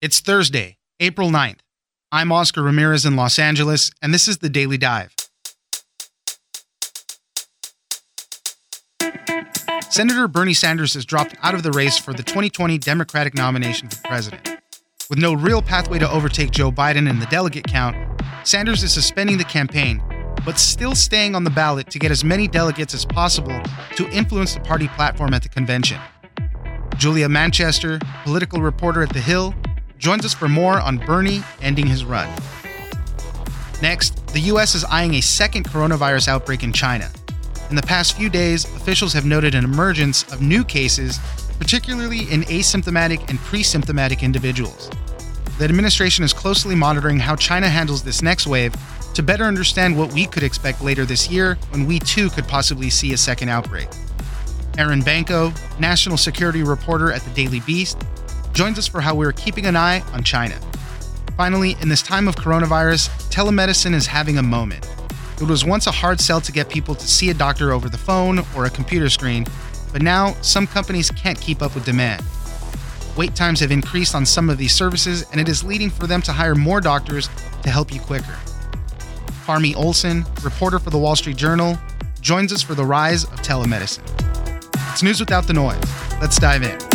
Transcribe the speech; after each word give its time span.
It's 0.00 0.20
Thursday, 0.20 0.76
April 1.00 1.28
9th. 1.28 1.58
I'm 2.12 2.30
Oscar 2.30 2.62
Ramirez 2.62 3.04
in 3.04 3.16
Los 3.16 3.36
Angeles, 3.36 3.90
and 4.00 4.14
this 4.14 4.28
is 4.28 4.38
the 4.38 4.48
Daily 4.48 4.78
Dive. 4.78 5.12
Senator 9.90 10.28
Bernie 10.28 10.54
Sanders 10.54 10.94
has 10.94 11.04
dropped 11.04 11.34
out 11.42 11.56
of 11.56 11.64
the 11.64 11.72
race 11.72 11.98
for 11.98 12.12
the 12.12 12.22
2020 12.22 12.78
Democratic 12.78 13.34
nomination 13.34 13.88
for 13.88 14.00
president. 14.06 14.60
With 15.10 15.18
no 15.18 15.34
real 15.34 15.60
pathway 15.60 15.98
to 15.98 16.08
overtake 16.08 16.52
Joe 16.52 16.70
Biden 16.70 17.10
in 17.10 17.18
the 17.18 17.26
delegate 17.26 17.66
count, 17.66 17.96
Sanders 18.44 18.84
is 18.84 18.92
suspending 18.92 19.36
the 19.36 19.42
campaign, 19.42 20.00
but 20.44 20.60
still 20.60 20.94
staying 20.94 21.34
on 21.34 21.42
the 21.42 21.50
ballot 21.50 21.90
to 21.90 21.98
get 21.98 22.12
as 22.12 22.22
many 22.22 22.46
delegates 22.46 22.94
as 22.94 23.04
possible 23.04 23.60
to 23.96 24.08
influence 24.10 24.54
the 24.54 24.60
party 24.60 24.86
platform 24.86 25.34
at 25.34 25.42
the 25.42 25.48
convention. 25.48 25.98
Julia 26.98 27.28
Manchester, 27.28 27.98
political 28.22 28.60
reporter 28.60 29.02
at 29.02 29.12
The 29.12 29.20
Hill, 29.20 29.54
joins 29.98 30.24
us 30.24 30.32
for 30.32 30.48
more 30.48 30.80
on 30.80 30.98
Bernie 30.98 31.42
ending 31.60 31.86
his 31.86 32.04
run. 32.04 32.28
Next, 33.82 34.26
the 34.28 34.40
U.S. 34.40 34.74
is 34.74 34.84
eyeing 34.84 35.14
a 35.14 35.20
second 35.20 35.68
coronavirus 35.68 36.28
outbreak 36.28 36.62
in 36.62 36.72
China. 36.72 37.10
In 37.70 37.76
the 37.76 37.82
past 37.82 38.16
few 38.16 38.28
days, 38.28 38.64
officials 38.64 39.12
have 39.12 39.26
noted 39.26 39.54
an 39.54 39.64
emergence 39.64 40.22
of 40.32 40.40
new 40.40 40.64
cases, 40.64 41.18
particularly 41.58 42.20
in 42.30 42.42
asymptomatic 42.44 43.28
and 43.28 43.38
pre 43.40 43.62
symptomatic 43.62 44.22
individuals. 44.22 44.90
The 45.58 45.64
administration 45.64 46.24
is 46.24 46.32
closely 46.32 46.74
monitoring 46.74 47.18
how 47.18 47.36
China 47.36 47.68
handles 47.68 48.02
this 48.02 48.22
next 48.22 48.46
wave 48.46 48.74
to 49.14 49.22
better 49.22 49.44
understand 49.44 49.98
what 49.98 50.12
we 50.12 50.26
could 50.26 50.44
expect 50.44 50.80
later 50.80 51.04
this 51.04 51.28
year 51.28 51.58
when 51.70 51.86
we 51.86 51.98
too 51.98 52.30
could 52.30 52.46
possibly 52.46 52.88
see 52.88 53.12
a 53.12 53.16
second 53.16 53.48
outbreak. 53.48 53.88
Erin 54.78 55.02
Banco, 55.02 55.52
national 55.80 56.16
security 56.16 56.62
reporter 56.62 57.12
at 57.12 57.22
the 57.22 57.30
Daily 57.30 57.60
Beast, 57.60 58.00
joins 58.58 58.76
us 58.76 58.88
for 58.88 59.00
how 59.00 59.14
we're 59.14 59.30
keeping 59.30 59.66
an 59.66 59.76
eye 59.76 60.00
on 60.12 60.24
China. 60.24 60.58
Finally, 61.36 61.76
in 61.80 61.88
this 61.88 62.02
time 62.02 62.26
of 62.26 62.34
coronavirus, 62.34 63.08
telemedicine 63.30 63.94
is 63.94 64.04
having 64.04 64.38
a 64.38 64.42
moment. 64.42 64.84
It 65.40 65.44
was 65.44 65.64
once 65.64 65.86
a 65.86 65.92
hard 65.92 66.20
sell 66.20 66.40
to 66.40 66.50
get 66.50 66.68
people 66.68 66.96
to 66.96 67.06
see 67.06 67.30
a 67.30 67.34
doctor 67.34 67.70
over 67.70 67.88
the 67.88 67.96
phone 67.96 68.40
or 68.56 68.64
a 68.64 68.70
computer 68.70 69.08
screen, 69.08 69.46
but 69.92 70.02
now 70.02 70.32
some 70.42 70.66
companies 70.66 71.08
can't 71.12 71.40
keep 71.40 71.62
up 71.62 71.76
with 71.76 71.84
demand. 71.84 72.24
Wait 73.16 73.36
times 73.36 73.60
have 73.60 73.70
increased 73.70 74.16
on 74.16 74.26
some 74.26 74.50
of 74.50 74.58
these 74.58 74.74
services, 74.74 75.24
and 75.30 75.40
it 75.40 75.48
is 75.48 75.62
leading 75.62 75.88
for 75.88 76.08
them 76.08 76.20
to 76.22 76.32
hire 76.32 76.56
more 76.56 76.80
doctors 76.80 77.30
to 77.62 77.70
help 77.70 77.94
you 77.94 78.00
quicker. 78.00 78.36
Parmy 79.46 79.76
Olsen, 79.76 80.24
reporter 80.42 80.80
for 80.80 80.90
the 80.90 80.98
Wall 80.98 81.14
Street 81.14 81.36
Journal, 81.36 81.78
joins 82.20 82.52
us 82.52 82.60
for 82.60 82.74
the 82.74 82.84
rise 82.84 83.22
of 83.22 83.40
telemedicine. 83.42 84.02
It's 84.90 85.04
news 85.04 85.20
without 85.20 85.46
the 85.46 85.52
noise. 85.52 85.80
Let's 86.20 86.40
dive 86.40 86.64
in. 86.64 86.87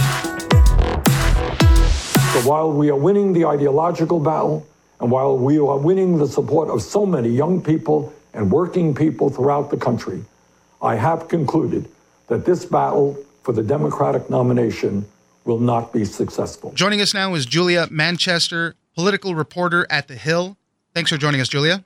So 2.34 2.40
while 2.50 2.72
we 2.72 2.90
are 2.90 2.96
winning 2.96 3.32
the 3.34 3.46
ideological 3.46 4.20
battle, 4.20 4.66
and 5.00 5.12
while 5.12 5.38
we 5.38 5.60
are 5.60 5.78
winning 5.78 6.18
the 6.18 6.28
support 6.28 6.68
of 6.68 6.82
so 6.82 7.06
many 7.06 7.30
young 7.30 7.62
people 7.62 8.12
and 8.34 8.52
working 8.52 8.96
people 8.96 9.30
throughout 9.30 9.70
the 9.70 9.78
country, 9.78 10.26
I 10.82 10.96
have 10.96 11.28
concluded 11.28 11.88
that 12.30 12.44
this 12.44 12.66
battle 12.66 13.24
for 13.44 13.54
the 13.54 13.62
Democratic 13.62 14.32
nomination 14.32 15.06
will 15.46 15.60
not 15.60 15.94
be 15.94 16.06
successful. 16.06 16.72
Joining 16.74 17.02
us 17.02 17.14
now 17.14 17.36
is 17.36 17.46
Julia 17.46 17.88
Manchester, 17.92 18.74
political 18.96 19.36
reporter 19.36 19.86
at 19.92 20.08
The 20.08 20.16
Hill. 20.16 20.58
Thanks 20.96 21.12
for 21.12 21.18
joining 21.18 21.40
us, 21.40 21.50
Julia. 21.50 21.86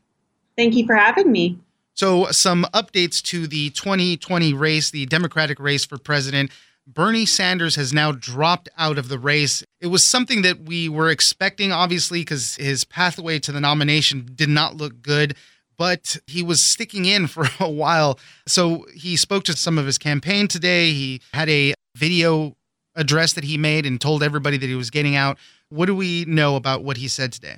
Thank 0.56 0.76
you 0.76 0.86
for 0.86 0.95
having 0.95 1.30
me. 1.30 1.59
So, 1.94 2.32
some 2.32 2.66
updates 2.73 3.22
to 3.23 3.48
the 3.48 3.72
2020 3.72 4.54
race, 4.54 4.92
the 4.92 5.08
Democratic 5.08 5.59
race 5.59 5.84
for 5.84 5.98
president. 5.98 6.52
Bernie 6.88 7.26
Sanders 7.26 7.76
has 7.76 7.92
now 7.92 8.14
dropped 8.14 8.70
out 8.78 8.98
of 8.98 9.10
the 9.10 9.20
race. 9.20 9.62
It 9.82 9.88
was 9.88 10.06
something 10.06 10.42
that 10.44 10.62
we 10.62 10.88
were 10.88 11.10
expecting, 11.10 11.74
obviously, 11.74 12.22
because 12.22 12.56
his 12.56 12.86
pathway 12.86 13.40
to 13.40 13.52
the 13.52 13.60
nomination 13.60 14.26
did 14.34 14.48
not 14.48 14.78
look 14.78 15.02
good, 15.02 15.36
but 15.78 16.16
he 16.28 16.42
was 16.42 16.64
sticking 16.64 17.04
in 17.04 17.28
for 17.28 17.46
a 17.60 17.70
while. 17.70 18.18
So 18.48 18.86
he 18.96 19.17
spoke 19.17 19.44
to 19.45 19.54
some 19.58 19.78
of 19.78 19.86
his 19.86 19.98
campaign 19.98 20.48
today. 20.48 20.92
He 20.92 21.22
had 21.34 21.50
a 21.50 21.73
video 21.95 22.56
address 22.95 23.34
that 23.34 23.44
he 23.44 23.58
made 23.58 23.86
and 23.86 24.00
told 24.00 24.23
everybody 24.23 24.58
that 24.58 24.66
he 24.67 24.76
was 24.76 24.90
getting 24.90 25.16
out. 25.16 25.38
What 25.70 25.88
do 25.88 25.95
we 25.95 26.23
know 26.26 26.56
about 26.56 26.84
what 26.84 26.98
he 26.98 27.10
said 27.10 27.34
today? 27.34 27.58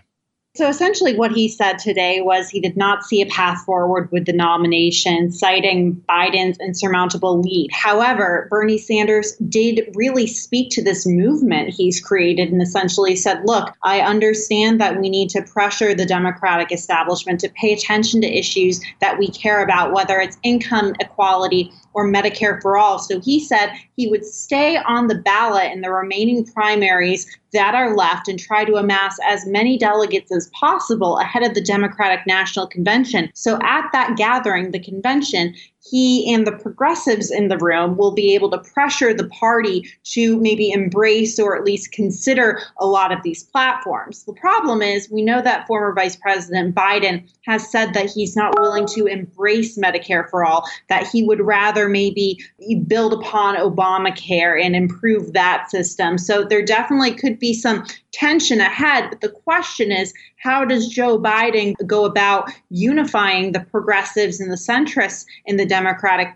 So 0.60 0.68
essentially, 0.68 1.16
what 1.16 1.32
he 1.32 1.48
said 1.48 1.80
today 1.80 2.20
was 2.20 2.50
he 2.50 2.60
did 2.60 2.76
not 2.76 3.06
see 3.06 3.22
a 3.22 3.26
path 3.28 3.64
forward 3.64 4.12
with 4.12 4.26
the 4.26 4.34
nomination, 4.34 5.32
citing 5.32 6.04
Biden's 6.10 6.60
insurmountable 6.60 7.40
lead. 7.40 7.70
However, 7.72 8.46
Bernie 8.50 8.78
Sanders 8.78 9.38
did 9.48 9.88
really 9.96 10.28
speak 10.28 10.70
to 10.72 10.84
this 10.84 11.08
movement 11.08 11.74
he's 11.74 12.02
created 12.02 12.52
and 12.52 12.62
essentially 12.62 13.16
said, 13.16 13.40
Look, 13.46 13.74
I 13.84 14.02
understand 14.02 14.82
that 14.82 15.00
we 15.00 15.10
need 15.10 15.30
to 15.30 15.44
pressure 15.44 15.96
the 15.96 16.06
Democratic 16.06 16.74
establishment 16.74 17.40
to 17.40 17.50
pay 17.52 17.72
attention 17.72 18.20
to 18.20 18.28
issues 18.28 18.82
that 19.00 19.18
we 19.18 19.30
care 19.30 19.64
about, 19.64 19.94
whether 19.94 20.20
it's 20.20 20.38
income 20.44 20.94
equality 21.00 21.72
or 21.94 22.08
Medicare 22.08 22.62
for 22.62 22.78
all. 22.78 23.00
So 23.00 23.20
he 23.20 23.40
said 23.40 23.72
he 23.96 24.08
would 24.08 24.26
stay 24.26 24.78
on 24.78 25.08
the 25.08 25.16
ballot 25.16 25.72
in 25.72 25.82
the 25.82 25.92
remaining 25.92 26.46
primaries 26.46 27.26
that 27.52 27.74
are 27.74 27.96
left 27.96 28.28
and 28.28 28.40
try 28.40 28.64
to 28.64 28.76
amass 28.76 29.18
as 29.26 29.46
many 29.46 29.78
delegates 29.78 30.32
as 30.32 30.49
possible 30.50 31.18
ahead 31.20 31.44
of 31.44 31.54
the 31.54 31.62
Democratic 31.62 32.26
National 32.28 32.68
Convention. 32.68 33.30
So 33.34 33.60
at 33.64 33.90
that 33.92 34.18
gathering, 34.18 34.72
the 34.72 34.80
convention, 34.80 35.56
he 35.90 36.34
and 36.34 36.46
the 36.46 36.52
progressives 36.52 37.32
in 37.32 37.48
the 37.48 37.58
room 37.58 37.98
will 37.98 38.12
be 38.12 38.36
able 38.36 38.50
to 38.52 38.58
pressure 38.58 39.14
the 39.14 39.28
party 39.30 39.90
to 40.04 40.40
maybe 40.40 40.72
embrace 40.72 41.40
or 41.40 41.56
at 41.56 41.64
least 41.64 41.92
consider 41.92 42.62
a 42.80 42.86
lot 42.86 43.12
of 43.12 43.24
these 43.24 43.44
platforms. 43.44 44.24
The 44.26 44.34
problem 44.34 44.82
is, 44.82 45.10
we 45.10 45.22
know 45.22 45.42
that 45.42 45.68
former 45.68 45.94
Vice 45.94 46.16
President 46.16 46.76
Biden 46.76 47.28
has 47.46 47.70
said 47.70 47.94
that 47.94 48.10
he's 48.10 48.36
not 48.36 48.60
willing 48.60 48.86
to 48.88 49.06
embrace 49.06 49.78
Medicare 49.78 50.30
for 50.30 50.46
all, 50.46 50.68
that 50.90 51.08
he 51.08 51.24
would 51.24 51.42
rather 51.42 51.90
maybe 51.90 52.40
build 52.88 53.14
upon 53.14 53.56
Obamacare 53.56 54.64
and 54.64 54.76
improve 54.76 55.34
that 55.34 55.70
system. 55.72 56.18
So 56.18 56.44
there 56.44 56.64
definitely 56.64 57.16
could 57.16 57.40
be 57.40 57.54
some 57.54 57.86
tension 58.12 58.60
ahead. 58.60 59.10
But 59.10 59.22
the 59.22 59.30
question 59.30 59.92
is, 59.92 60.14
how 60.38 60.64
does 60.66 60.88
Joe 60.88 61.20
Biden 61.20 61.76
go 61.86 62.06
about 62.06 62.52
unifying 62.70 63.52
the 63.52 63.60
progressives 63.60 64.40
and 64.40 64.52
the 64.52 64.56
centrists 64.56 65.26
in 65.46 65.58
the 65.58 65.66
Democratic 65.66 65.79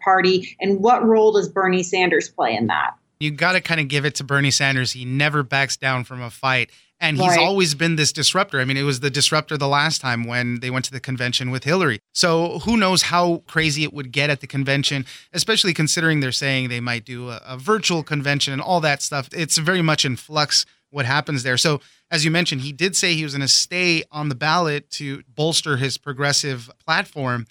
Party? 0.04 0.56
And 0.60 0.80
what 0.82 1.04
role 1.06 1.32
does 1.32 1.50
Bernie 1.50 1.84
Sanders 1.84 2.30
play 2.30 2.56
in 2.56 2.68
that? 2.68 2.96
You 3.20 3.32
got 3.32 3.54
to 3.54 3.62
kind 3.62 3.80
of 3.80 3.88
give 3.88 4.06
it 4.06 4.16
to 4.16 4.24
Bernie 4.24 4.52
Sanders. 4.52 4.92
He 4.92 5.06
never 5.06 5.44
backs 5.44 5.78
down 5.78 6.04
from 6.04 6.22
a 6.22 6.30
fight. 6.30 6.70
And 7.00 7.18
he's 7.18 7.26
Right. 7.28 7.40
always 7.40 7.76
been 7.76 7.96
this 7.98 8.14
disruptor. 8.14 8.62
I 8.62 8.66
mean, 8.66 8.78
it 8.78 8.84
was 8.84 9.02
the 9.02 9.10
disruptor 9.10 9.58
the 9.58 9.68
last 9.68 10.00
time 10.00 10.24
when 10.24 10.62
they 10.62 10.70
went 10.70 10.86
to 10.86 10.92
the 10.92 11.02
convention 11.02 11.52
with 11.52 11.66
Hillary. 11.66 12.00
So 12.14 12.60
who 12.60 12.78
knows 12.78 13.04
how 13.04 13.44
crazy 13.46 13.84
it 13.84 13.94
would 13.94 14.12
get 14.14 14.30
at 14.30 14.40
the 14.40 14.48
convention, 14.48 15.06
especially 15.34 15.74
considering 15.74 16.22
they're 16.22 16.32
saying 16.32 16.70
they 16.70 16.80
might 16.80 17.04
do 17.04 17.30
a, 17.30 17.42
a 17.46 17.58
virtual 17.58 18.04
convention 18.04 18.54
and 18.54 18.62
all 18.62 18.80
that 18.82 19.02
stuff. 19.02 19.28
It's 19.34 19.58
very 19.58 19.82
much 19.82 20.06
in 20.06 20.16
flux 20.16 20.66
what 20.92 21.06
happens 21.06 21.44
there. 21.44 21.58
So, 21.58 21.82
as 22.10 22.24
you 22.24 22.32
mentioned, 22.32 22.62
he 22.62 22.72
did 22.72 22.96
say 22.96 23.16
he 23.16 23.24
was 23.24 23.34
going 23.34 23.42
to 23.42 23.48
stay 23.48 24.04
on 24.12 24.30
the 24.30 24.36
ballot 24.36 24.90
to 24.92 25.24
bolster 25.36 25.78
his 25.78 25.98
progressive 25.98 26.70
platform, 26.86 27.48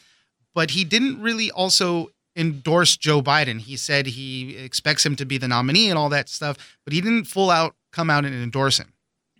but 0.54 0.70
he 0.70 0.84
didn't 0.84 1.20
really 1.20 1.50
also 1.50 2.10
endorse 2.36 2.96
Joe 2.96 3.22
Biden. 3.22 3.60
He 3.60 3.76
said 3.76 4.06
he 4.06 4.56
expects 4.56 5.04
him 5.04 5.16
to 5.16 5.24
be 5.24 5.38
the 5.38 5.48
nominee 5.48 5.90
and 5.90 5.98
all 5.98 6.08
that 6.10 6.28
stuff, 6.28 6.76
but 6.84 6.92
he 6.92 7.00
didn't 7.00 7.24
full 7.24 7.50
out 7.50 7.74
come 7.92 8.08
out 8.08 8.24
and 8.24 8.34
endorse 8.34 8.78
him. 8.78 8.92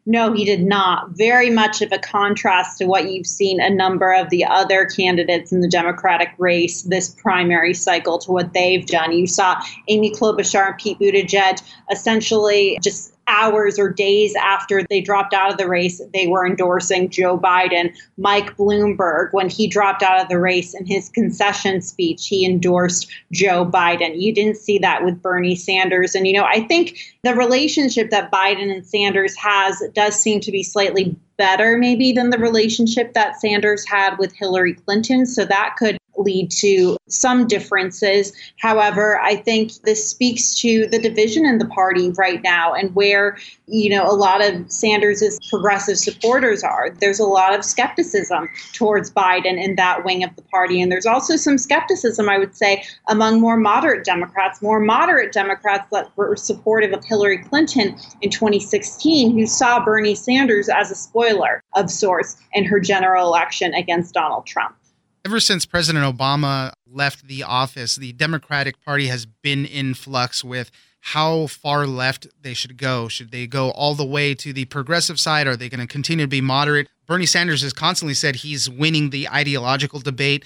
No, 0.05 0.33
he 0.33 0.45
did 0.45 0.63
not. 0.63 1.11
Very 1.11 1.49
much 1.49 1.81
of 1.81 1.93
a 1.93 1.99
contrast 1.99 2.79
to 2.79 2.87
what 2.87 3.09
you've 3.09 3.27
seen 3.27 3.61
a 3.61 3.71
number 3.71 4.13
of 4.13 4.31
the 4.31 4.45
other 4.45 4.85
candidates 4.85 5.53
in 5.53 5.61
the 5.61 5.69
Democratic 5.69 6.31
race 6.39 6.83
this 6.83 7.11
primary 7.11 7.73
cycle 7.73 8.19
to 8.19 8.33
what 8.33 8.53
they've 8.53 8.85
done. 8.85 9.13
You 9.13 9.29
saw 9.29 9.63
Amy 9.87 10.11
Klobuchar 10.11 10.71
and 10.71 10.79
Pete 10.79 10.99
Buttigieg 10.99 11.63
essentially 11.91 12.79
just 12.83 13.12
hours 13.29 13.79
or 13.79 13.91
days 13.91 14.35
after 14.37 14.83
they 14.89 15.01
dropped 15.01 15.35
out 15.35 15.51
of 15.51 15.59
the 15.59 15.69
race, 15.69 16.01
they 16.13 16.27
were 16.27 16.47
endorsing 16.47 17.09
Joe 17.09 17.39
Biden. 17.39 17.95
Mike 18.17 18.57
Bloomberg, 18.57 19.33
when 19.33 19.49
he 19.49 19.67
dropped 19.67 20.03
out 20.03 20.21
of 20.21 20.29
the 20.29 20.39
race 20.39 20.75
in 20.75 20.87
his 20.87 21.09
concession 21.09 21.81
speech, 21.81 22.27
he 22.27 22.45
endorsed 22.45 23.11
Joe 23.33 23.65
Biden. 23.65 24.21
You 24.21 24.35
didn't 24.35 24.57
see 24.57 24.79
that 24.79 25.05
with 25.05 25.23
Bernie 25.23 25.57
Sanders. 25.57 26.15
And, 26.15 26.27
you 26.27 26.33
know, 26.33 26.45
I 26.45 26.67
think 26.67 26.99
the 27.23 27.35
relationship 27.35 28.11
that 28.11 28.31
Biden 28.31 28.71
and 28.73 28.87
Sanders 28.87 29.37
has 29.37 29.83
does 29.95 30.17
seem 30.17 30.41
to 30.41 30.53
be 30.53 30.63
slightly 30.63 31.17
better 31.37 31.79
maybe 31.79 32.13
than 32.13 32.31
the 32.31 32.39
relationship 32.39 33.15
that 33.15 33.41
Sanders 33.41 33.85
had 33.87 34.17
with 34.19 34.33
Hillary 34.35 34.75
Clinton. 34.75 35.27
So 35.27 35.45
that 35.45 35.77
could 35.79 35.99
lead 36.17 36.51
to 36.51 36.97
some 37.09 37.47
differences. 37.47 38.33
However, 38.59 39.21
I 39.21 39.37
think 39.37 39.73
this 39.85 40.09
speaks 40.09 40.59
to 40.61 40.87
the 40.87 40.99
division 40.99 41.45
in 41.45 41.59
the 41.59 41.67
party 41.67 42.11
right 42.13 42.43
now 42.43 42.75
and 42.75 42.95
where, 42.95 43.39
you 43.67 43.91
know, 43.91 44.07
a 44.07 44.13
lot 44.13 44.45
of 44.45 44.71
Sanders's 44.71 45.39
progressive 45.51 45.99
supporters 45.99 46.63
are. 46.63 46.91
There's 46.91 47.21
a 47.21 47.25
lot 47.25 47.55
of 47.55 47.65
skepticism 47.65 48.49
towards 48.73 49.11
Biden 49.11 49.63
in 49.63 49.77
that 49.77 50.05
wing 50.05 50.25
of 50.25 50.35
the 50.37 50.43
party. 50.43 50.81
And 50.81 50.91
there's 50.91 51.07
also 51.07 51.37
some 51.37 51.59
skepticism, 51.59 52.29
I 52.29 52.39
would 52.39 52.57
say, 52.57 52.85
among 53.09 53.41
more 53.41 53.57
moderate 53.57 54.05
Democrats, 54.05 54.63
more 54.63 54.81
moderate 54.81 55.33
Democrats 55.33 55.89
that 55.93 56.11
were 56.17 56.37
supportive 56.37 56.93
of 56.93 57.05
Hillary 57.05 57.39
Clinton 57.39 57.97
in 58.21 58.31
2016, 58.31 59.37
who 59.37 59.47
saw 59.47 59.85
Bernie 59.85 60.15
Sanders 60.15 60.69
as 60.69 60.91
a 60.91 60.95
spoiler 60.95 61.63
of 61.75 61.91
sorts 61.91 62.37
in 62.53 62.65
her 62.65 62.81
general 62.81 63.27
election 63.27 63.75
against 63.75 64.15
Donald 64.15 64.47
Trump. 64.47 64.75
Ever 65.25 65.39
since 65.39 65.67
President 65.67 66.05
Obama 66.05 66.73
left 66.85 67.29
the 67.29 67.45
office, 67.45 67.95
the 67.95 68.13
Democratic 68.13 68.85
Party 68.85 69.07
has 69.07 69.25
been 69.25 69.65
in 69.65 69.95
flux 69.95 70.43
with 70.43 70.73
how 71.01 71.47
far 71.47 71.87
left 71.87 72.27
they 72.41 72.55
should 72.55 72.77
go. 72.77 73.07
Should 73.07 73.31
they 73.31 73.47
go 73.47 73.71
all 73.71 73.95
the 73.95 74.05
way 74.05 74.35
to 74.35 74.53
the 74.53 74.65
progressive 74.65 75.21
side? 75.21 75.47
Are 75.47 75.57
they 75.57 75.69
going 75.69 75.81
to 75.81 75.87
continue 75.87 76.25
to 76.25 76.29
be 76.29 76.41
moderate? 76.41 76.89
Bernie 77.07 77.27
Sanders 77.27 77.63
has 77.63 77.73
constantly 77.73 78.15
said 78.15 78.37
he's 78.37 78.69
winning 78.69 79.11
the 79.11 79.29
ideological 79.29 80.01
debate. 80.01 80.45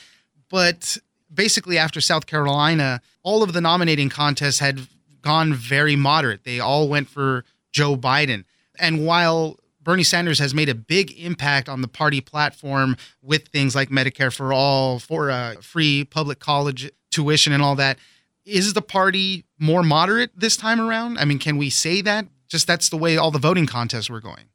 But 0.51 0.99
basically, 1.33 1.79
after 1.79 2.03
South 2.03 2.27
Carolina, 2.27 3.01
all 3.23 3.43
of 3.43 3.55
the 3.55 3.63
nominating 3.63 4.11
contests 4.11 4.59
had 4.59 4.89
gone 5.23 5.55
very 5.55 5.97
moderate. 5.97 6.45
They 6.45 6.61
all 6.61 6.89
went 6.89 7.09
for 7.09 7.45
Joe 7.73 7.97
Biden. 7.97 8.45
And 8.79 9.07
while 9.07 9.59
Bernie 9.87 10.03
Sanders 10.03 10.41
has 10.41 10.53
made 10.53 10.69
a 10.69 10.75
big 10.75 11.17
impact 11.17 11.69
on 11.69 11.81
the 11.81 11.87
party 11.87 12.21
platform 12.21 12.97
with 13.23 13.47
things 13.49 13.77
like 13.77 13.89
Medicare 13.89 14.35
for 14.35 14.53
all, 14.53 14.99
for 14.99 15.31
uh, 15.31 15.55
free 15.63 16.03
public 16.03 16.41
college 16.41 16.91
tuition, 17.13 17.53
and 17.53 17.63
all 17.63 17.77
that. 17.77 17.97
Is 18.45 18.75
the 18.75 18.83
party 18.83 19.45
more 19.61 19.85
moderate 19.85 20.33
this 20.37 20.57
time 20.57 20.81
around? 20.81 21.19
I 21.19 21.25
mean, 21.25 21.39
can 21.39 21.57
we 21.57 21.71
say 21.71 22.01
that? 22.03 22.27
Just 22.49 22.67
that's 22.67 22.89
the 22.89 22.97
way 22.97 23.17
all 23.17 23.31
the 23.31 23.39
voting 23.39 23.67
contests 23.67 24.11
were 24.11 24.21
going. 24.21 24.47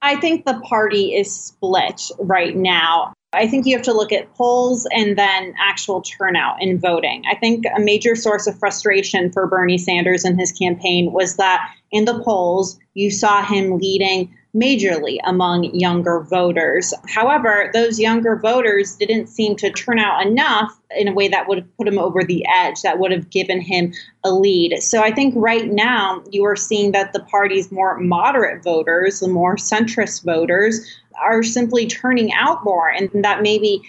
I 0.00 0.14
think 0.14 0.44
the 0.44 0.60
party 0.60 1.16
is 1.16 1.34
split 1.34 2.12
right 2.20 2.54
now. 2.54 3.14
I 3.32 3.48
think 3.48 3.66
you 3.66 3.74
have 3.76 3.84
to 3.84 3.92
look 3.92 4.12
at 4.12 4.32
polls 4.34 4.86
and 4.92 5.18
then 5.18 5.54
actual 5.58 6.02
turnout 6.02 6.62
in 6.62 6.78
voting. 6.78 7.24
I 7.28 7.34
think 7.34 7.64
a 7.76 7.80
major 7.80 8.14
source 8.14 8.46
of 8.46 8.56
frustration 8.60 9.32
for 9.32 9.48
Bernie 9.48 9.76
Sanders 9.76 10.24
and 10.24 10.38
his 10.38 10.52
campaign 10.52 11.12
was 11.12 11.36
that 11.36 11.68
in 11.90 12.04
the 12.04 12.22
polls, 12.22 12.78
you 12.94 13.10
saw 13.10 13.42
him 13.42 13.78
leading 13.78 14.32
majorly 14.56 15.18
among 15.24 15.64
younger 15.74 16.20
voters. 16.20 16.94
However, 17.06 17.70
those 17.74 18.00
younger 18.00 18.36
voters 18.36 18.96
didn't 18.96 19.26
seem 19.26 19.56
to 19.56 19.70
turn 19.70 19.98
out 19.98 20.26
enough 20.26 20.72
in 20.96 21.08
a 21.08 21.12
way 21.12 21.28
that 21.28 21.48
would 21.48 21.58
have 21.58 21.76
put 21.76 21.86
him 21.86 21.98
over 21.98 22.24
the 22.24 22.44
edge, 22.54 22.80
that 22.82 22.98
would 22.98 23.12
have 23.12 23.30
given 23.30 23.60
him 23.60 23.92
a 24.24 24.32
lead. 24.32 24.82
So 24.82 25.02
I 25.02 25.12
think 25.12 25.34
right 25.36 25.70
now 25.70 26.22
you 26.30 26.44
are 26.44 26.56
seeing 26.56 26.92
that 26.92 27.12
the 27.12 27.20
party's 27.20 27.70
more 27.70 27.98
moderate 28.00 28.64
voters, 28.64 29.20
the 29.20 29.28
more 29.28 29.56
centrist 29.56 30.24
voters, 30.24 30.80
are 31.20 31.42
simply 31.42 31.86
turning 31.86 32.32
out 32.32 32.64
more, 32.64 32.88
and 32.88 33.10
that 33.24 33.42
maybe 33.42 33.82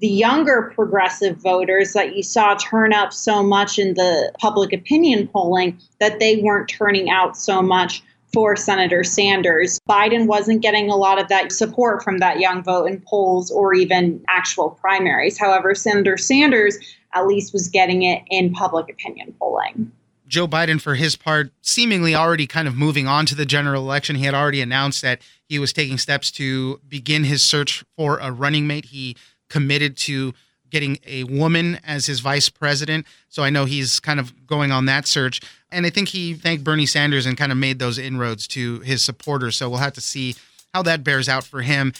the 0.00 0.08
younger 0.08 0.70
progressive 0.74 1.38
voters 1.38 1.94
that 1.94 2.14
you 2.14 2.22
saw 2.22 2.54
turn 2.54 2.92
up 2.92 3.12
so 3.12 3.42
much 3.42 3.78
in 3.78 3.94
the 3.94 4.30
public 4.38 4.72
opinion 4.72 5.26
polling 5.26 5.78
that 6.00 6.20
they 6.20 6.36
weren't 6.36 6.68
turning 6.68 7.08
out 7.08 7.36
so 7.36 7.62
much 7.62 8.02
for 8.36 8.54
Senator 8.54 9.02
Sanders. 9.02 9.80
Biden 9.88 10.26
wasn't 10.26 10.60
getting 10.60 10.90
a 10.90 10.94
lot 10.94 11.18
of 11.18 11.26
that 11.28 11.52
support 11.52 12.02
from 12.02 12.18
that 12.18 12.38
young 12.38 12.62
vote 12.62 12.84
in 12.84 13.00
polls 13.00 13.50
or 13.50 13.72
even 13.72 14.22
actual 14.28 14.68
primaries. 14.68 15.38
However, 15.38 15.74
Senator 15.74 16.18
Sanders 16.18 16.76
at 17.14 17.26
least 17.26 17.54
was 17.54 17.68
getting 17.68 18.02
it 18.02 18.22
in 18.28 18.52
public 18.52 18.90
opinion 18.90 19.34
polling. 19.38 19.90
Joe 20.28 20.46
Biden, 20.46 20.78
for 20.78 20.96
his 20.96 21.16
part, 21.16 21.50
seemingly 21.62 22.14
already 22.14 22.46
kind 22.46 22.68
of 22.68 22.76
moving 22.76 23.06
on 23.08 23.24
to 23.24 23.34
the 23.34 23.46
general 23.46 23.82
election. 23.82 24.16
He 24.16 24.26
had 24.26 24.34
already 24.34 24.60
announced 24.60 25.00
that 25.00 25.22
he 25.48 25.58
was 25.58 25.72
taking 25.72 25.96
steps 25.96 26.30
to 26.32 26.78
begin 26.86 27.24
his 27.24 27.42
search 27.42 27.86
for 27.96 28.18
a 28.18 28.30
running 28.30 28.66
mate. 28.66 28.84
He 28.86 29.16
committed 29.48 29.96
to 29.98 30.34
getting 30.70 30.98
a 31.06 31.24
woman 31.24 31.78
as 31.84 32.06
his 32.06 32.20
vice 32.20 32.48
president. 32.48 33.06
So 33.28 33.42
I 33.42 33.50
know 33.50 33.64
he's 33.64 34.00
kind 34.00 34.20
of 34.20 34.46
going 34.46 34.72
on 34.72 34.86
that 34.86 35.06
search. 35.06 35.40
And 35.70 35.86
I 35.86 35.90
think 35.90 36.08
he 36.08 36.34
thanked 36.34 36.64
Bernie 36.64 36.86
Sanders 36.86 37.26
and 37.26 37.36
kind 37.36 37.52
of 37.52 37.58
made 37.58 37.78
those 37.78 37.98
inroads 37.98 38.46
to 38.48 38.80
his 38.80 39.04
supporters. 39.04 39.56
So 39.56 39.68
we'll 39.68 39.78
have 39.78 39.94
to 39.94 40.00
see 40.00 40.34
how 40.72 40.82
that 40.82 41.04
bears 41.04 41.28
out 41.28 41.44
for 41.44 41.62
him. 41.62 41.92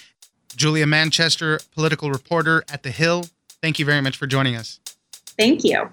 Julia 0.54 0.86
Manchester, 0.86 1.60
political 1.74 2.10
reporter 2.10 2.64
at 2.70 2.82
The 2.82 2.90
Hill, 2.90 3.26
thank 3.60 3.78
you 3.78 3.84
very 3.84 4.00
much 4.00 4.16
for 4.16 4.26
joining 4.26 4.56
us. 4.56 4.80
Thank 5.38 5.64
you. 5.64 5.90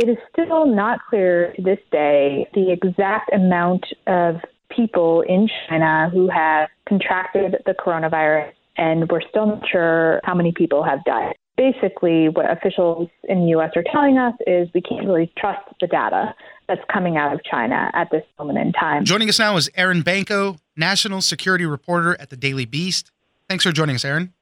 It 0.00 0.08
is 0.08 0.16
still 0.32 0.64
not 0.64 1.00
clear 1.10 1.52
to 1.56 1.62
this 1.62 1.78
day 1.92 2.48
the 2.54 2.72
exact 2.72 3.30
amount 3.34 3.84
of 4.06 4.36
people 4.74 5.20
in 5.28 5.46
China 5.68 6.08
who 6.10 6.26
have 6.30 6.70
contracted 6.88 7.56
the 7.66 7.74
coronavirus, 7.74 8.50
and 8.78 9.10
we're 9.10 9.20
still 9.28 9.44
not 9.44 9.62
sure 9.70 10.22
how 10.24 10.34
many 10.34 10.52
people 10.52 10.82
have 10.82 11.04
died. 11.04 11.34
Basically, 11.58 12.30
what 12.30 12.50
officials 12.50 13.10
in 13.24 13.42
the 13.42 13.48
U.S. 13.48 13.72
are 13.76 13.84
telling 13.92 14.16
us 14.16 14.32
is 14.46 14.70
we 14.72 14.80
can't 14.80 15.06
really 15.06 15.30
trust 15.36 15.68
the 15.82 15.86
data 15.86 16.34
that's 16.66 16.80
coming 16.90 17.18
out 17.18 17.34
of 17.34 17.44
China 17.44 17.90
at 17.92 18.08
this 18.10 18.22
moment 18.38 18.58
in 18.58 18.72
time. 18.72 19.04
Joining 19.04 19.28
us 19.28 19.38
now 19.38 19.58
is 19.58 19.68
Erin 19.74 20.00
Banco, 20.00 20.56
national 20.76 21.20
security 21.20 21.66
reporter 21.66 22.18
at 22.18 22.30
the 22.30 22.38
Daily 22.38 22.64
Beast. 22.64 23.10
Thanks 23.50 23.64
for 23.64 23.72
joining 23.72 23.96
us, 23.96 24.04
Erin. 24.06 24.32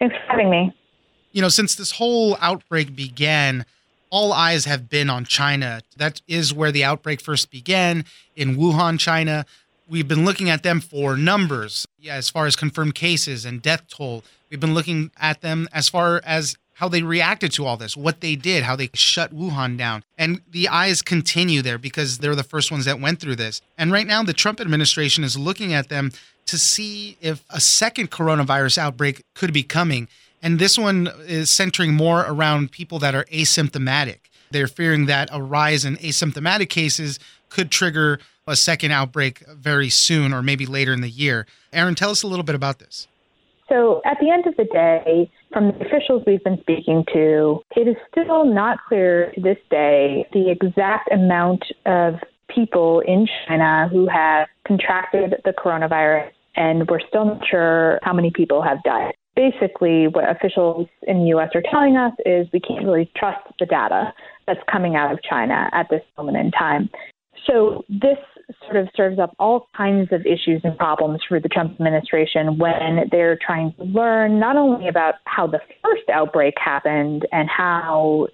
Thanks 0.00 0.16
for 0.16 0.32
having 0.32 0.50
me. 0.50 0.74
You 1.30 1.42
know, 1.42 1.48
since 1.48 1.76
this 1.76 1.92
whole 1.92 2.36
outbreak 2.40 2.96
began, 2.96 3.64
all 4.10 4.32
eyes 4.32 4.64
have 4.64 4.88
been 4.88 5.10
on 5.10 5.24
China. 5.24 5.82
That 5.96 6.20
is 6.26 6.52
where 6.52 6.72
the 6.72 6.84
outbreak 6.84 7.20
first 7.20 7.50
began 7.50 8.04
in 8.36 8.56
Wuhan, 8.56 8.98
China. 8.98 9.46
We've 9.88 10.08
been 10.08 10.24
looking 10.24 10.50
at 10.50 10.62
them 10.62 10.80
for 10.80 11.16
numbers, 11.16 11.86
yeah, 11.98 12.14
as 12.14 12.28
far 12.28 12.46
as 12.46 12.56
confirmed 12.56 12.94
cases 12.94 13.44
and 13.44 13.62
death 13.62 13.88
toll. 13.88 14.22
We've 14.50 14.60
been 14.60 14.74
looking 14.74 15.10
at 15.18 15.40
them 15.40 15.68
as 15.72 15.88
far 15.88 16.20
as 16.24 16.56
how 16.74 16.88
they 16.88 17.02
reacted 17.02 17.52
to 17.52 17.66
all 17.66 17.76
this, 17.76 17.96
what 17.96 18.20
they 18.20 18.36
did, 18.36 18.62
how 18.62 18.76
they 18.76 18.88
shut 18.94 19.34
Wuhan 19.34 19.76
down. 19.76 20.04
And 20.16 20.42
the 20.48 20.68
eyes 20.68 21.02
continue 21.02 21.60
there 21.60 21.76
because 21.76 22.18
they're 22.18 22.36
the 22.36 22.44
first 22.44 22.70
ones 22.70 22.84
that 22.84 23.00
went 23.00 23.18
through 23.18 23.34
this. 23.34 23.60
And 23.76 23.90
right 23.90 24.06
now, 24.06 24.22
the 24.22 24.32
Trump 24.32 24.60
administration 24.60 25.24
is 25.24 25.36
looking 25.36 25.74
at 25.74 25.88
them 25.88 26.12
to 26.46 26.56
see 26.56 27.18
if 27.20 27.44
a 27.50 27.60
second 27.60 28.10
coronavirus 28.10 28.78
outbreak 28.78 29.24
could 29.34 29.52
be 29.52 29.64
coming. 29.64 30.06
And 30.42 30.58
this 30.58 30.78
one 30.78 31.10
is 31.26 31.50
centering 31.50 31.94
more 31.94 32.24
around 32.26 32.70
people 32.70 32.98
that 33.00 33.14
are 33.14 33.24
asymptomatic. 33.24 34.18
They're 34.50 34.68
fearing 34.68 35.06
that 35.06 35.28
a 35.32 35.42
rise 35.42 35.84
in 35.84 35.96
asymptomatic 35.96 36.68
cases 36.68 37.18
could 37.48 37.70
trigger 37.70 38.20
a 38.46 38.56
second 38.56 38.92
outbreak 38.92 39.44
very 39.48 39.90
soon 39.90 40.32
or 40.32 40.42
maybe 40.42 40.64
later 40.64 40.92
in 40.92 41.00
the 41.00 41.10
year. 41.10 41.46
Erin, 41.72 41.94
tell 41.94 42.10
us 42.10 42.22
a 42.22 42.26
little 42.26 42.44
bit 42.44 42.54
about 42.54 42.78
this. 42.78 43.08
So, 43.68 44.00
at 44.06 44.16
the 44.18 44.30
end 44.30 44.46
of 44.46 44.56
the 44.56 44.64
day, 44.64 45.30
from 45.52 45.68
the 45.68 45.86
officials 45.86 46.22
we've 46.26 46.42
been 46.42 46.58
speaking 46.60 47.04
to, 47.12 47.60
it 47.76 47.86
is 47.86 47.96
still 48.10 48.46
not 48.46 48.78
clear 48.88 49.30
to 49.32 49.40
this 49.42 49.58
day 49.70 50.26
the 50.32 50.50
exact 50.50 51.12
amount 51.12 51.64
of 51.84 52.14
people 52.48 53.00
in 53.00 53.28
China 53.46 53.86
who 53.92 54.08
have 54.08 54.48
contracted 54.66 55.34
the 55.44 55.52
coronavirus, 55.52 56.30
and 56.56 56.88
we're 56.88 57.06
still 57.08 57.26
not 57.26 57.46
sure 57.46 57.98
how 58.02 58.14
many 58.14 58.30
people 58.30 58.62
have 58.62 58.82
died 58.84 59.12
basically 59.38 60.08
what 60.08 60.28
officials 60.28 60.88
in 61.02 61.20
the 61.20 61.26
US 61.36 61.50
are 61.54 61.62
telling 61.70 61.96
us 61.96 62.12
is 62.26 62.48
we 62.52 62.58
can't 62.58 62.84
really 62.84 63.08
trust 63.16 63.46
the 63.60 63.66
data 63.66 64.12
that's 64.48 64.58
coming 64.70 64.96
out 64.96 65.12
of 65.12 65.22
China 65.22 65.70
at 65.72 65.86
this 65.90 66.02
moment 66.16 66.36
in 66.38 66.50
time. 66.50 66.90
So 67.46 67.84
this 67.88 68.18
sort 68.64 68.76
of 68.76 68.88
serves 68.96 69.20
up 69.20 69.36
all 69.38 69.68
kinds 69.76 70.08
of 70.10 70.22
issues 70.26 70.60
and 70.64 70.76
problems 70.76 71.20
for 71.28 71.38
the 71.38 71.48
Trump 71.48 71.74
administration 71.74 72.58
when 72.58 73.08
they're 73.12 73.38
trying 73.46 73.72
to 73.74 73.84
learn 73.84 74.40
not 74.40 74.56
only 74.56 74.88
about 74.88 75.14
how 75.24 75.46
the 75.46 75.60
first 75.84 76.08
outbreak 76.12 76.54
happened 76.58 77.24
and 77.30 77.48
how 77.48 78.26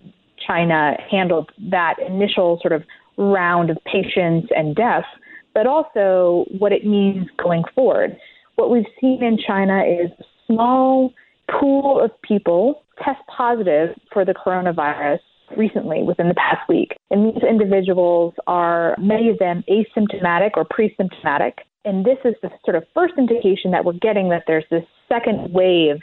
China 0.46 0.96
handled 1.10 1.50
that 1.70 1.96
initial 2.08 2.58
sort 2.62 2.72
of 2.72 2.82
round 3.18 3.68
of 3.68 3.76
patients 3.84 4.48
and 4.56 4.74
deaths, 4.74 5.06
but 5.52 5.66
also 5.66 6.46
what 6.58 6.72
it 6.72 6.86
means 6.86 7.28
going 7.42 7.62
forward. 7.74 8.16
What 8.54 8.70
we've 8.70 8.86
seen 9.00 9.22
in 9.22 9.36
China 9.36 9.82
is 9.84 10.10
small 10.46 11.12
pool 11.50 12.00
of 12.02 12.10
people 12.22 12.82
test 13.02 13.20
positive 13.34 13.90
for 14.12 14.24
the 14.24 14.34
coronavirus 14.34 15.18
recently 15.56 16.02
within 16.02 16.28
the 16.28 16.34
past 16.34 16.68
week. 16.68 16.96
And 17.10 17.34
these 17.34 17.42
individuals 17.42 18.34
are, 18.46 18.96
many 18.98 19.28
of 19.30 19.38
them, 19.38 19.62
asymptomatic 19.68 20.50
or 20.56 20.64
pre 20.64 20.94
symptomatic. 20.96 21.58
And 21.84 22.04
this 22.04 22.18
is 22.24 22.34
the 22.42 22.50
sort 22.64 22.76
of 22.76 22.84
first 22.94 23.14
indication 23.18 23.70
that 23.72 23.84
we're 23.84 23.92
getting 23.94 24.30
that 24.30 24.44
there's 24.46 24.64
this 24.70 24.84
second 25.08 25.52
wave 25.52 25.96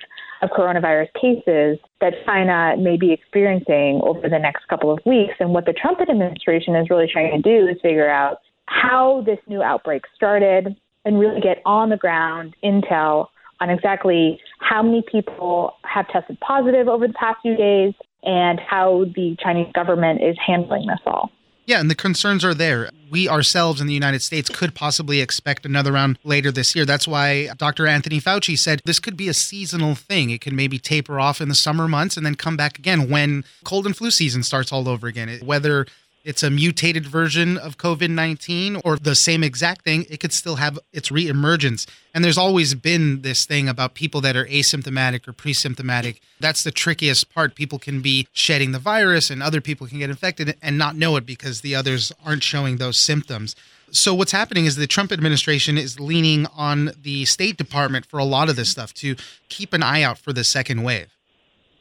of 0.43 0.49
coronavirus 0.51 1.07
cases 1.19 1.79
that 2.01 2.13
China 2.25 2.75
may 2.77 2.97
be 2.97 3.11
experiencing 3.11 3.99
over 4.03 4.29
the 4.29 4.39
next 4.39 4.67
couple 4.67 4.91
of 4.91 4.99
weeks. 5.05 5.33
And 5.39 5.51
what 5.51 5.65
the 5.65 5.73
Trump 5.73 5.99
administration 6.01 6.75
is 6.75 6.89
really 6.89 7.09
trying 7.11 7.31
to 7.31 7.41
do 7.41 7.67
is 7.67 7.77
figure 7.81 8.09
out 8.09 8.37
how 8.67 9.23
this 9.25 9.39
new 9.47 9.61
outbreak 9.63 10.03
started 10.15 10.75
and 11.03 11.19
really 11.19 11.41
get 11.41 11.61
on 11.65 11.89
the 11.89 11.97
ground 11.97 12.55
intel 12.63 13.27
on 13.61 13.69
exactly 13.69 14.41
how 14.59 14.83
many 14.83 15.03
people 15.09 15.75
have 15.83 16.07
tested 16.09 16.39
positive 16.41 16.87
over 16.87 17.07
the 17.07 17.13
past 17.13 17.37
few 17.41 17.55
days 17.55 17.93
and 18.23 18.59
how 18.59 19.05
the 19.15 19.37
Chinese 19.41 19.71
government 19.73 20.21
is 20.21 20.35
handling 20.45 20.87
this 20.87 20.99
all. 21.05 21.31
Yeah, 21.67 21.79
and 21.79 21.89
the 21.89 21.95
concerns 21.95 22.43
are 22.43 22.55
there. 22.55 22.89
We 23.11 23.29
ourselves 23.29 23.79
in 23.79 23.87
the 23.87 23.93
United 23.93 24.21
States 24.21 24.49
could 24.49 24.73
possibly 24.73 25.21
expect 25.21 25.65
another 25.65 25.91
round 25.91 26.17
later 26.23 26.51
this 26.51 26.75
year. 26.75 26.85
That's 26.85 27.07
why 27.07 27.49
Dr. 27.57 27.85
Anthony 27.85 28.19
Fauci 28.19 28.57
said 28.57 28.81
this 28.83 28.99
could 28.99 29.15
be 29.15 29.29
a 29.29 29.33
seasonal 29.33 29.93
thing. 29.93 30.31
It 30.31 30.41
could 30.41 30.53
maybe 30.53 30.79
taper 30.79 31.19
off 31.19 31.39
in 31.39 31.49
the 31.49 31.55
summer 31.55 31.87
months 31.87 32.17
and 32.17 32.25
then 32.25 32.35
come 32.35 32.57
back 32.57 32.79
again 32.79 33.09
when 33.09 33.45
cold 33.63 33.85
and 33.85 33.95
flu 33.95 34.09
season 34.11 34.41
starts 34.43 34.73
all 34.73 34.89
over 34.89 35.07
again. 35.07 35.39
Whether 35.43 35.85
it's 36.23 36.43
a 36.43 36.49
mutated 36.49 37.05
version 37.05 37.57
of 37.57 37.77
COVID 37.77 38.09
19 38.09 38.81
or 38.83 38.97
the 38.97 39.15
same 39.15 39.43
exact 39.43 39.83
thing, 39.83 40.05
it 40.09 40.19
could 40.19 40.33
still 40.33 40.57
have 40.57 40.77
its 40.91 41.09
reemergence. 41.09 41.87
And 42.13 42.23
there's 42.23 42.37
always 42.37 42.75
been 42.75 43.21
this 43.21 43.45
thing 43.45 43.69
about 43.69 43.93
people 43.93 44.21
that 44.21 44.35
are 44.35 44.45
asymptomatic 44.45 45.27
or 45.27 45.33
pre 45.33 45.53
symptomatic. 45.53 46.21
That's 46.39 46.63
the 46.63 46.71
trickiest 46.71 47.33
part. 47.33 47.55
People 47.55 47.79
can 47.79 48.01
be 48.01 48.27
shedding 48.31 48.71
the 48.71 48.79
virus 48.79 49.29
and 49.29 49.41
other 49.41 49.61
people 49.61 49.87
can 49.87 49.99
get 49.99 50.09
infected 50.09 50.55
and 50.61 50.77
not 50.77 50.95
know 50.95 51.15
it 51.15 51.25
because 51.25 51.61
the 51.61 51.75
others 51.75 52.11
aren't 52.25 52.43
showing 52.43 52.77
those 52.77 52.97
symptoms. 52.97 53.55
So, 53.91 54.13
what's 54.13 54.31
happening 54.31 54.65
is 54.65 54.77
the 54.77 54.87
Trump 54.87 55.11
administration 55.11 55.77
is 55.77 55.99
leaning 55.99 56.45
on 56.55 56.91
the 57.01 57.25
State 57.25 57.57
Department 57.57 58.05
for 58.05 58.19
a 58.19 58.23
lot 58.23 58.49
of 58.49 58.55
this 58.55 58.69
stuff 58.69 58.93
to 58.95 59.15
keep 59.49 59.73
an 59.73 59.83
eye 59.83 60.01
out 60.01 60.17
for 60.17 60.31
the 60.31 60.43
second 60.43 60.83
wave 60.83 61.17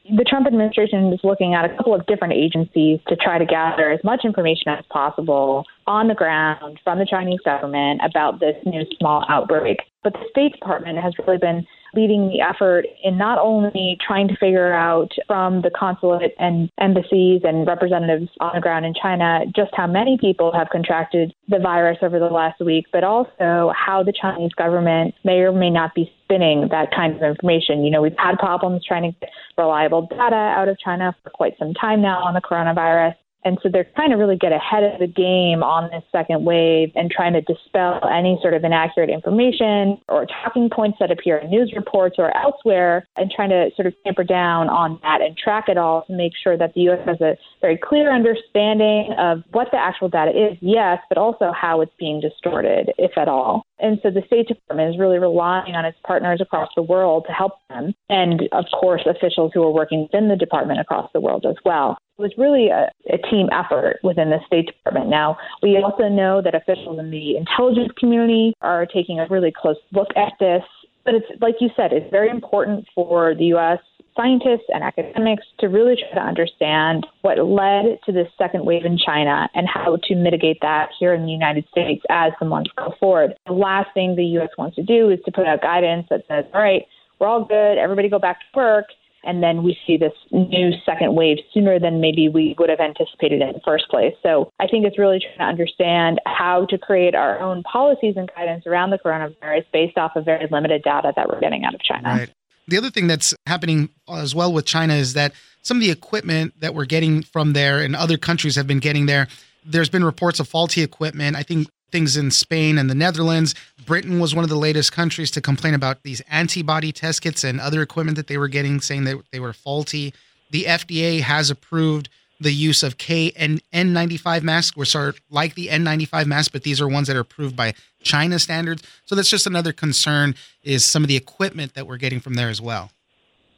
the 0.05 0.25
Trump 0.25 0.47
administration 0.47 1.13
is 1.13 1.21
looking 1.23 1.55
at 1.55 1.65
a 1.65 1.77
couple 1.77 1.95
of 1.95 2.07
different 2.07 2.35
agencies 2.35 3.01
to 3.09 3.17
try 3.17 3.39
to 3.39 3.45
gather 3.45 3.91
as 3.91 4.01
much 4.03 4.25
information 4.25 4.69
as 4.69 4.85
possible 4.91 5.65
on 5.87 6.09
the 6.09 6.15
ground 6.15 6.79
from 6.83 6.99
the 6.99 7.07
Chinese 7.07 7.41
government 7.45 8.01
about 8.05 8.41
this 8.41 8.57
new 8.65 8.85
small 8.99 9.25
outbreak. 9.29 9.79
But 10.03 10.15
the 10.15 10.25
State 10.31 10.53
Department 10.53 10.99
has 10.99 11.13
really 11.19 11.39
been 11.39 11.67
leading 11.95 12.29
the 12.29 12.41
effort 12.41 12.87
in 13.03 13.19
not 13.19 13.39
only 13.39 13.99
trying 14.07 14.29
to 14.29 14.37
figure 14.37 14.73
out 14.73 15.11
from 15.27 15.63
the 15.63 15.71
consulate 15.71 16.35
and 16.39 16.71
embassies 16.81 17.43
and 17.45 17.67
representatives 17.67 18.29
on 18.41 18.53
the 18.55 18.61
ground 18.61 18.85
in 18.85 18.95
China 18.95 19.41
just 19.55 19.71
how 19.75 19.87
many 19.87 20.19
people 20.21 20.53
have 20.53 20.69
contracted 20.71 21.33
the 21.49 21.59
virus 21.59 21.99
over 22.03 22.19
the 22.19 22.27
last 22.27 22.61
week, 22.61 22.87
but 22.93 23.05
also 23.05 23.73
how 23.77 24.03
the 24.05 24.13
Chinese 24.13 24.53
government 24.55 25.15
may 25.25 25.39
or 25.41 25.53
may 25.53 25.71
not 25.71 25.95
be 25.95 26.11
spinning 26.25 26.69
that 26.71 26.91
kind 26.95 27.15
of 27.15 27.23
information. 27.23 27.85
You 27.85 27.91
know, 27.91 28.03
we've 28.03 28.15
had 28.19 28.39
problems 28.39 28.85
trying 28.85 29.13
to 29.13 29.19
get 29.19 29.31
reliable 29.59 30.07
data 30.07 30.35
out 30.35 30.69
of 30.69 30.79
China 30.79 31.15
for 31.23 31.31
quite 31.31 31.59
some 31.59 31.75
time 31.75 32.03
now 32.03 32.23
on 32.23 32.35
the 32.35 32.41
coronavirus. 32.41 33.15
And 33.45 33.59
so 33.63 33.69
they're 33.73 33.89
trying 33.97 34.11
to 34.11 34.17
really 34.17 34.37
get 34.37 34.53
ahead 34.53 34.85
of 34.85 34.99
the 34.99 35.07
game 35.07 35.63
on 35.63 35.91
this 35.91 36.05
second 36.13 36.45
wave 36.45 36.93
and 36.95 37.11
trying 37.11 37.33
to 37.33 37.41
dispel 37.41 38.01
any 38.13 38.39
sort 38.43 38.55
of 38.55 38.65
inaccurate 38.65 39.11
information 39.11 39.99
or 40.09 40.27
talking 40.27 40.69
points 40.69 40.99
that 41.01 41.11
appear 41.11 41.39
in 41.39 41.51
news 41.51 41.73
reports 41.75 42.17
or 42.19 42.37
elsewhere 42.37 43.07
and 43.17 43.31
trying 43.31 43.51
to 43.51 43.71
sort 43.77 43.87
of 43.87 43.95
tamper 44.05 44.25
down 44.25 44.69
on 44.69 44.99
that 45.03 45.21
and 45.23 45.37
track 45.37 45.69
it 45.69 45.79
all 45.79 46.05
to 46.07 46.13
make 46.13 46.33
sure 46.43 46.57
that 46.57 46.75
the 46.75 46.83
U.S. 46.83 47.01
has 47.07 47.21
a 47.21 47.37
very 47.61 47.79
clear 47.79 48.13
understanding 48.13 49.15
of 49.19 49.43
what 49.53 49.69
the 49.73 49.79
actual 49.79 50.09
data 50.09 50.31
is, 50.31 50.59
yes, 50.61 50.99
but 51.09 51.19
also 51.19 51.53
how 51.59 51.81
it's 51.81 51.93
being 51.99 52.21
distorted, 52.21 52.93
if 52.99 53.17
at 53.17 53.29
all. 53.29 53.63
And 53.79 53.99
so 54.03 54.11
the 54.11 54.23
State 54.27 54.49
Department 54.49 54.95
is 54.95 55.01
really 55.01 55.19
relying 55.19 55.75
on 55.75 55.85
its 55.85 55.99
partners 56.07 56.41
across 56.41 56.69
the 56.77 56.83
world 56.83 57.25
to 57.27 57.33
help 57.33 57.53
them, 57.71 57.95
and 58.09 58.43
of 58.53 58.67
course, 58.79 59.03
officials 59.07 59.53
who 59.55 59.63
are 59.63 59.71
working 59.71 60.03
within 60.03 60.29
the 60.29 60.37
department 60.37 60.81
across 60.81 61.11
the 61.15 61.21
world 61.21 61.47
as 61.49 61.57
well. 61.65 61.97
Was 62.21 62.33
really 62.37 62.69
a, 62.69 62.91
a 63.09 63.17
team 63.31 63.49
effort 63.51 63.99
within 64.03 64.29
the 64.29 64.41
State 64.47 64.67
Department. 64.67 65.09
Now, 65.09 65.39
we 65.63 65.81
also 65.83 66.07
know 66.11 66.43
that 66.45 66.55
officials 66.55 66.99
in 66.99 67.11
the 67.11 67.39
intelligence 67.39 67.89
community 67.99 68.53
are 68.61 68.85
taking 68.85 69.19
a 69.19 69.27
really 69.31 69.51
close 69.51 69.77
look 69.93 70.09
at 70.17 70.35
this. 70.39 70.63
But 71.07 71.15
it's 71.15 71.27
like 71.41 71.55
you 71.61 71.71
said, 71.75 71.95
it's 71.95 72.11
very 72.11 72.29
important 72.29 72.87
for 72.95 73.35
the 73.35 73.47
U.S. 73.57 73.79
scientists 74.15 74.69
and 74.69 74.85
academics 74.85 75.45
to 75.61 75.69
really 75.69 75.97
try 75.97 76.21
to 76.21 76.29
understand 76.29 77.07
what 77.23 77.39
led 77.39 77.99
to 78.05 78.13
this 78.13 78.29
second 78.37 78.67
wave 78.67 78.85
in 78.85 78.99
China 78.99 79.49
and 79.55 79.67
how 79.67 79.97
to 80.05 80.15
mitigate 80.15 80.59
that 80.61 80.91
here 80.99 81.15
in 81.15 81.25
the 81.25 81.33
United 81.33 81.65
States 81.71 82.05
as 82.11 82.33
the 82.39 82.45
months 82.45 82.71
go 82.77 82.93
forward. 83.01 83.33
The 83.47 83.55
last 83.55 83.95
thing 83.95 84.15
the 84.15 84.37
U.S. 84.37 84.51
wants 84.59 84.77
to 84.77 84.83
do 84.83 85.09
is 85.09 85.21
to 85.25 85.33
put 85.33 85.47
out 85.47 85.63
guidance 85.63 86.07
that 86.11 86.25
says, 86.29 86.45
all 86.53 86.61
right, 86.61 86.83
we're 87.19 87.29
all 87.29 87.47
good, 87.47 87.79
everybody 87.79 88.11
go 88.11 88.19
back 88.19 88.41
to 88.41 88.47
work 88.59 88.87
and 89.25 89.43
then 89.43 89.63
we 89.63 89.77
see 89.87 89.97
this 89.97 90.13
new 90.31 90.73
second 90.85 91.15
wave 91.15 91.39
sooner 91.53 91.79
than 91.79 92.01
maybe 92.01 92.29
we 92.29 92.55
would 92.59 92.71
have 92.71 92.81
anticipated 92.81 93.43
in 93.43 93.53
the 93.53 93.61
first 93.65 93.89
place. 93.89 94.15
So 94.23 94.51
I 94.59 94.67
think 94.67 94.87
it's 94.87 94.99
really 94.99 95.21
trying 95.21 95.39
to 95.39 95.45
understand 95.45 96.21
how 96.27 96.67
to 96.67 96.79
create 96.79 97.15
our 97.15 97.39
own 97.41 97.63
policies 97.63 98.15
and 98.17 98.31
guidance 98.35 98.67
around 98.67 98.91
the 98.91 98.99
coronavirus 98.99 99.65
based 99.73 99.99
off 99.99 100.13
of 100.17 100.25
very 100.25 100.47
limited 100.51 100.83
data 100.83 101.13
that 101.17 101.29
we're 101.29 101.41
getting 101.41 101.65
out 101.65 101.75
of 101.75 101.81
China. 101.83 102.09
Right. 102.09 102.31
The 102.69 102.79
other 102.79 102.91
thing 102.91 103.09
that's 103.09 103.35
happening 103.47 103.89
as 104.09 104.35
well 104.35 104.53
with 104.53 104.65
China 104.65 104.95
is 104.95 105.15
that 105.15 105.33
some 105.63 105.79
of 105.79 105.83
the 105.83 105.91
equipment 105.91 106.55
that 106.61 106.75
we're 106.75 106.85
getting 106.85 107.23
from 107.23 107.53
there 107.53 107.81
and 107.81 107.97
other 107.97 108.17
countries 108.17 108.57
have 108.57 108.67
been 108.67 108.79
getting 108.79 109.07
there, 109.07 109.29
there's 109.65 109.89
been 109.89 110.05
reports 110.05 110.41
of 110.41 110.49
faulty 110.49 110.83
equipment. 110.83 111.37
I 111.37 111.43
think 111.43 111.69
things 111.91 112.17
in 112.17 112.31
Spain 112.31 112.79
and 112.79 112.89
the 112.89 112.95
Netherlands. 112.95 113.55
Britain 113.87 114.21
was 114.21 114.35
one 114.35 114.45
of 114.45 114.51
the 114.51 114.57
latest 114.57 114.93
countries 114.93 115.31
to 115.33 115.41
complain 115.41 115.75
about 115.75 116.03
these 116.03 116.21
antibody 116.23 116.93
test 116.93 117.23
kits 117.23 117.45
and 117.45 117.61
other 117.61 117.83
equipment 117.83 118.17
that 118.17 118.27
they 118.27 118.39
were 118.39 118.49
getting, 118.49 118.81
saying 118.81 119.05
that 119.05 119.23
they 119.33 119.41
were 119.41 119.53
faulty. 119.53 120.15
The 120.51 120.65
FDA 120.65 121.21
has 121.21 121.51
approved 121.51 122.09
the 122.41 122.53
use 122.53 122.83
of 122.83 122.97
K 122.97 123.33
and 123.37 123.63
N95 123.73 124.43
masks, 124.43 124.77
which 124.77 124.97
are 124.97 125.15
like 125.29 125.55
the 125.55 125.69
N95 125.69 126.27
masks, 126.27 126.49
but 126.49 126.63
these 126.63 126.81
are 126.81 126.89
ones 126.89 127.07
that 127.07 127.17
are 127.17 127.21
approved 127.21 127.55
by 127.55 127.75
China 128.03 128.39
standards. 128.39 128.83
So 129.05 129.15
that's 129.15 129.29
just 129.29 129.47
another 129.47 129.73
concern 129.73 130.35
is 130.63 130.85
some 130.85 131.05
of 131.05 131.09
the 131.09 131.17
equipment 131.17 131.75
that 131.75 131.87
we're 131.87 131.99
getting 131.99 132.21
from 132.21 132.35
there 132.35 132.49
as 132.49 132.61
well. 132.61 132.91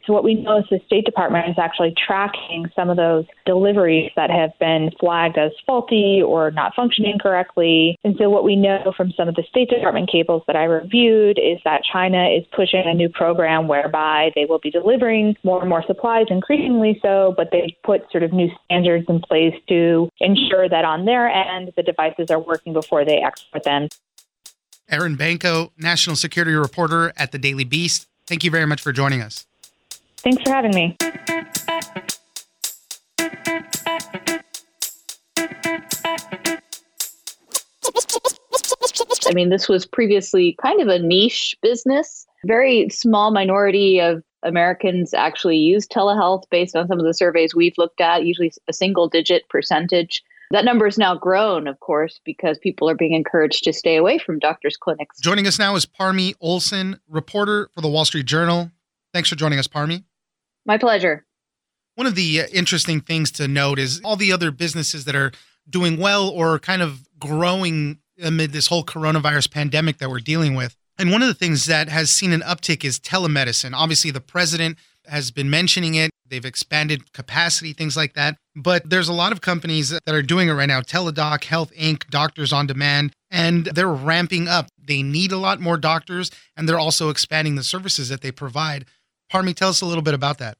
So 0.04 0.12
what 0.12 0.24
we 0.24 0.34
know 0.34 0.58
is 0.58 0.64
the 0.70 0.80
State 0.86 1.04
Department 1.04 1.48
is 1.48 1.56
actually 1.58 1.94
tracking 2.06 2.66
some 2.74 2.90
of 2.90 2.96
those 2.96 3.24
deliveries 3.46 4.10
that 4.16 4.30
have 4.30 4.50
been 4.58 4.90
flagged 4.98 5.38
as 5.38 5.52
faulty 5.66 6.20
or 6.24 6.50
not 6.50 6.74
functioning 6.74 7.18
correctly. 7.20 7.96
And 8.02 8.16
so 8.18 8.28
what 8.28 8.44
we 8.44 8.56
know 8.56 8.92
from 8.96 9.12
some 9.16 9.28
of 9.28 9.36
the 9.36 9.44
State 9.48 9.68
Department 9.68 10.10
cables 10.10 10.42
that 10.46 10.56
I 10.56 10.64
reviewed 10.64 11.38
is 11.38 11.58
that 11.64 11.82
China 11.90 12.28
is 12.28 12.44
pushing 12.54 12.82
a 12.84 12.94
new 12.94 13.08
program 13.08 13.68
whereby 13.68 14.30
they 14.34 14.44
will 14.44 14.58
be 14.58 14.70
delivering 14.70 15.36
more 15.44 15.60
and 15.60 15.68
more 15.68 15.84
supplies, 15.86 16.26
increasingly 16.30 16.98
so, 17.02 17.34
but 17.36 17.48
they 17.52 17.76
put 17.84 18.10
sort 18.10 18.24
of 18.24 18.32
new 18.32 18.48
standards 18.64 19.06
in 19.08 19.20
place 19.20 19.54
to 19.68 20.08
ensure 20.20 20.68
that 20.68 20.84
on 20.84 21.04
their 21.04 21.28
end 21.28 21.72
the 21.76 21.82
devices 21.82 22.30
are 22.30 22.40
working 22.40 22.72
before 22.72 23.04
they 23.04 23.18
export 23.18 23.64
them. 23.64 23.88
Erin 24.88 25.14
Banco, 25.14 25.72
national 25.78 26.16
security 26.16 26.52
reporter 26.52 27.12
at 27.16 27.32
the 27.32 27.38
Daily 27.38 27.64
Beast. 27.64 28.08
Thank 28.26 28.44
you 28.44 28.50
very 28.50 28.66
much 28.66 28.80
for 28.80 28.92
joining 28.92 29.20
us. 29.20 29.46
Thanks 30.22 30.42
for 30.42 30.50
having 30.50 30.74
me. 30.74 30.96
I 39.26 39.34
mean, 39.34 39.48
this 39.48 39.68
was 39.68 39.86
previously 39.86 40.56
kind 40.62 40.80
of 40.80 40.88
a 40.88 40.98
niche 40.98 41.56
business. 41.62 42.26
Very 42.46 42.88
small 42.90 43.30
minority 43.32 44.00
of 44.00 44.22
Americans 44.42 45.14
actually 45.14 45.56
use 45.56 45.86
telehealth 45.86 46.42
based 46.50 46.76
on 46.76 46.86
some 46.86 46.98
of 46.98 47.06
the 47.06 47.14
surveys 47.14 47.54
we've 47.54 47.78
looked 47.78 48.00
at, 48.00 48.24
usually 48.24 48.52
a 48.68 48.72
single 48.72 49.08
digit 49.08 49.48
percentage. 49.48 50.22
That 50.50 50.64
number 50.64 50.84
has 50.84 50.98
now 50.98 51.16
grown, 51.16 51.66
of 51.66 51.80
course, 51.80 52.20
because 52.24 52.58
people 52.58 52.88
are 52.90 52.94
being 52.94 53.14
encouraged 53.14 53.64
to 53.64 53.72
stay 53.72 53.96
away 53.96 54.18
from 54.18 54.38
doctors' 54.38 54.76
clinics. 54.76 55.18
Joining 55.20 55.46
us 55.46 55.58
now 55.58 55.74
is 55.76 55.86
Parmy 55.86 56.34
Olsen, 56.40 57.00
reporter 57.08 57.70
for 57.74 57.80
the 57.80 57.88
Wall 57.88 58.04
Street 58.04 58.26
Journal. 58.26 58.70
Thanks 59.14 59.28
for 59.28 59.36
joining 59.36 59.58
us, 59.58 59.66
Parmy. 59.66 60.04
My 60.64 60.78
pleasure. 60.78 61.24
One 61.94 62.06
of 62.06 62.14
the 62.14 62.42
uh, 62.42 62.46
interesting 62.52 63.00
things 63.00 63.30
to 63.32 63.48
note 63.48 63.78
is 63.78 64.00
all 64.04 64.16
the 64.16 64.32
other 64.32 64.50
businesses 64.50 65.04
that 65.04 65.14
are 65.14 65.32
doing 65.68 65.98
well 65.98 66.28
or 66.28 66.58
kind 66.58 66.82
of 66.82 67.06
growing 67.18 67.98
amid 68.22 68.52
this 68.52 68.68
whole 68.68 68.84
coronavirus 68.84 69.50
pandemic 69.50 69.98
that 69.98 70.10
we're 70.10 70.20
dealing 70.20 70.54
with. 70.54 70.76
And 70.98 71.10
one 71.10 71.22
of 71.22 71.28
the 71.28 71.34
things 71.34 71.66
that 71.66 71.88
has 71.88 72.10
seen 72.10 72.32
an 72.32 72.42
uptick 72.42 72.84
is 72.84 72.98
telemedicine. 72.98 73.72
Obviously, 73.74 74.10
the 74.10 74.20
president 74.20 74.78
has 75.06 75.30
been 75.30 75.50
mentioning 75.50 75.94
it. 75.94 76.10
They've 76.28 76.44
expanded 76.44 77.12
capacity, 77.12 77.72
things 77.72 77.96
like 77.96 78.14
that. 78.14 78.36
But 78.54 78.88
there's 78.88 79.08
a 79.08 79.12
lot 79.12 79.32
of 79.32 79.40
companies 79.40 79.90
that 79.90 80.14
are 80.14 80.22
doing 80.22 80.48
it 80.48 80.52
right 80.52 80.66
now 80.66 80.80
Teladoc, 80.80 81.44
Health 81.44 81.72
Inc., 81.74 82.08
Doctors 82.08 82.52
on 82.52 82.66
Demand, 82.66 83.12
and 83.30 83.66
they're 83.66 83.92
ramping 83.92 84.48
up. 84.48 84.68
They 84.78 85.02
need 85.02 85.32
a 85.32 85.38
lot 85.38 85.60
more 85.60 85.76
doctors, 85.76 86.30
and 86.56 86.68
they're 86.68 86.78
also 86.78 87.08
expanding 87.08 87.56
the 87.56 87.64
services 87.64 88.08
that 88.08 88.20
they 88.20 88.30
provide. 88.30 88.86
Parmy, 89.32 89.54
tell 89.54 89.70
us 89.70 89.80
a 89.80 89.86
little 89.86 90.02
bit 90.02 90.14
about 90.14 90.38
that. 90.38 90.58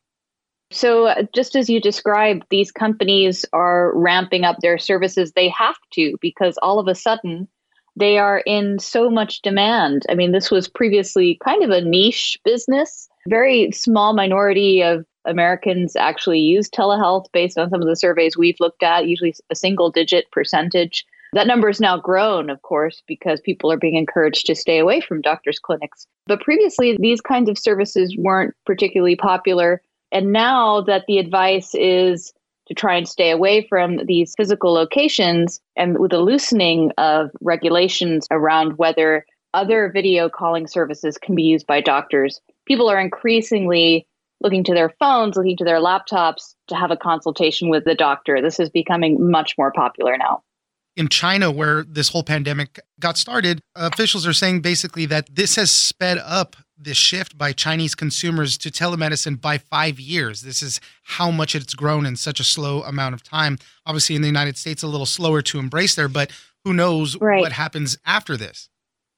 So, 0.71 1.07
uh, 1.07 1.25
just 1.35 1.55
as 1.55 1.69
you 1.69 1.81
described, 1.81 2.45
these 2.49 2.73
companies 2.73 3.45
are 3.53 3.93
ramping 3.95 4.45
up 4.45 4.57
their 4.61 4.79
services. 4.79 5.33
They 5.33 5.51
have 5.51 5.77
to 5.93 6.17
because 6.23 6.59
all 6.63 6.79
of 6.79 6.89
a 6.89 6.95
sudden 6.95 7.49
they 7.95 8.17
are 8.17 8.39
in 8.47 8.79
so 8.79 9.11
much 9.11 9.43
demand. 9.43 10.07
I 10.09 10.15
mean, 10.15 10.33
this 10.33 10.51
was 10.51 10.69
previously 10.69 11.39
kind 11.45 11.63
of 11.63 11.71
a 11.71 11.83
niche 11.83 12.39
business. 12.45 13.09
Very 13.29 13.71
small 13.73 14.15
minority 14.15 14.83
of 14.83 15.05
Americans 15.27 15.95
actually 15.95 16.41
use 16.41 16.71
telehealth 16.71 17.27
based 17.33 17.59
on 17.59 17.69
some 17.69 17.83
of 17.83 17.89
the 17.89 17.97
surveys 17.97 18.37
we've 18.37 18.59
looked 18.59 18.83
at, 18.83 19.07
usually 19.07 19.35
a 19.51 19.55
single 19.55 19.91
digit 19.91 20.31
percentage. 20.33 21.05
That 21.35 21.47
number 21.47 21.69
has 21.69 21.81
now 21.81 21.97
grown, 21.97 22.51
of 22.51 22.61
course, 22.61 23.03
because 23.07 23.41
people 23.41 23.73
are 23.73 23.79
being 23.79 23.95
encouraged 23.95 24.45
to 24.47 24.55
stay 24.55 24.79
away 24.79 25.01
from 25.01 25.23
doctors' 25.23 25.59
clinics. 25.59 26.07
But 26.27 26.43
previously, 26.43 26.97
these 27.01 27.23
kinds 27.23 27.49
of 27.49 27.59
services 27.59 28.15
weren't 28.19 28.55
particularly 28.67 29.17
popular. 29.17 29.81
And 30.11 30.31
now 30.33 30.83
that 30.83 31.05
the 31.09 31.17
advice 31.19 31.75
is 31.75 32.35
to 32.69 32.75
try 32.75 32.97
and 32.97 33.09
stay 33.09 33.31
away 33.31 33.67
from 33.67 34.05
these 34.05 34.35
physical 34.37 34.75
locations, 34.75 35.59
and 35.75 35.99
with 35.99 36.13
a 36.13 36.21
loosening 36.21 36.93
of 36.99 37.31
regulations 37.41 38.27
around 38.31 38.77
whether 38.77 39.25
other 39.55 39.91
video 39.91 40.29
calling 40.29 40.67
services 40.67 41.17
can 41.17 41.35
be 41.35 41.43
used 41.43 41.67
by 41.67 41.81
doctors, 41.81 42.41
people 42.67 42.91
are 42.91 43.01
increasingly 43.01 44.07
looking 44.43 44.65
to 44.65 44.75
their 44.75 44.91
phones, 45.01 45.37
looking 45.37 45.57
to 45.57 45.65
their 45.65 45.81
laptops 45.81 46.55
to 46.69 46.77
have 46.77 46.91
a 46.91 46.97
consultation 46.97 47.71
with 47.71 47.85
the 47.85 47.95
doctor. 47.95 48.43
This 48.43 48.61
is 48.61 48.69
becoming 48.69 49.31
much 49.31 49.55
more 49.57 49.73
popular 49.73 50.19
now 50.19 50.43
in 50.97 51.09
China, 51.09 51.51
where 51.51 51.85
this 51.85 52.11
whole 52.11 52.23
pandemic 52.23 52.79
got 53.01 53.17
started, 53.17 53.61
officials 53.75 54.27
are 54.27 54.33
saying 54.33 54.61
basically 54.61 55.07
that 55.07 55.35
this 55.35 55.57
has 55.57 55.71
sped 55.71 56.19
up 56.19 56.57
the 56.79 56.95
shift 56.95 57.39
by 57.39 57.53
Chinese 57.53 57.95
consumers 57.95 58.59
to 58.59 58.71
telemedicine 58.71 59.41
by 59.41 59.57
five 59.57 60.01
years. 60.01 60.43
This 60.43 60.63
is 60.63 60.81
how 61.05 61.31
much 61.31 61.55
it's 61.55 61.75
grown 61.75 62.05
in 62.05 62.17
such 62.17 62.41
a 62.41 62.45
slow 62.45 62.83
amount 62.83 63.15
of 63.15 63.23
time. 63.23 63.59
Obviously, 63.87 64.17
in 64.17 64.23
the 64.23 64.29
United 64.29 64.57
States, 64.57 64.83
a 64.83 64.89
little 64.89 65.07
slower 65.07 65.43
to 65.43 65.59
embrace 65.59 65.95
there, 65.95 66.09
but 66.09 66.31
who 66.65 66.73
knows 66.73 67.19
right. 67.21 67.41
what 67.41 67.53
happens 67.53 67.97
after 68.05 68.37
this? 68.37 68.69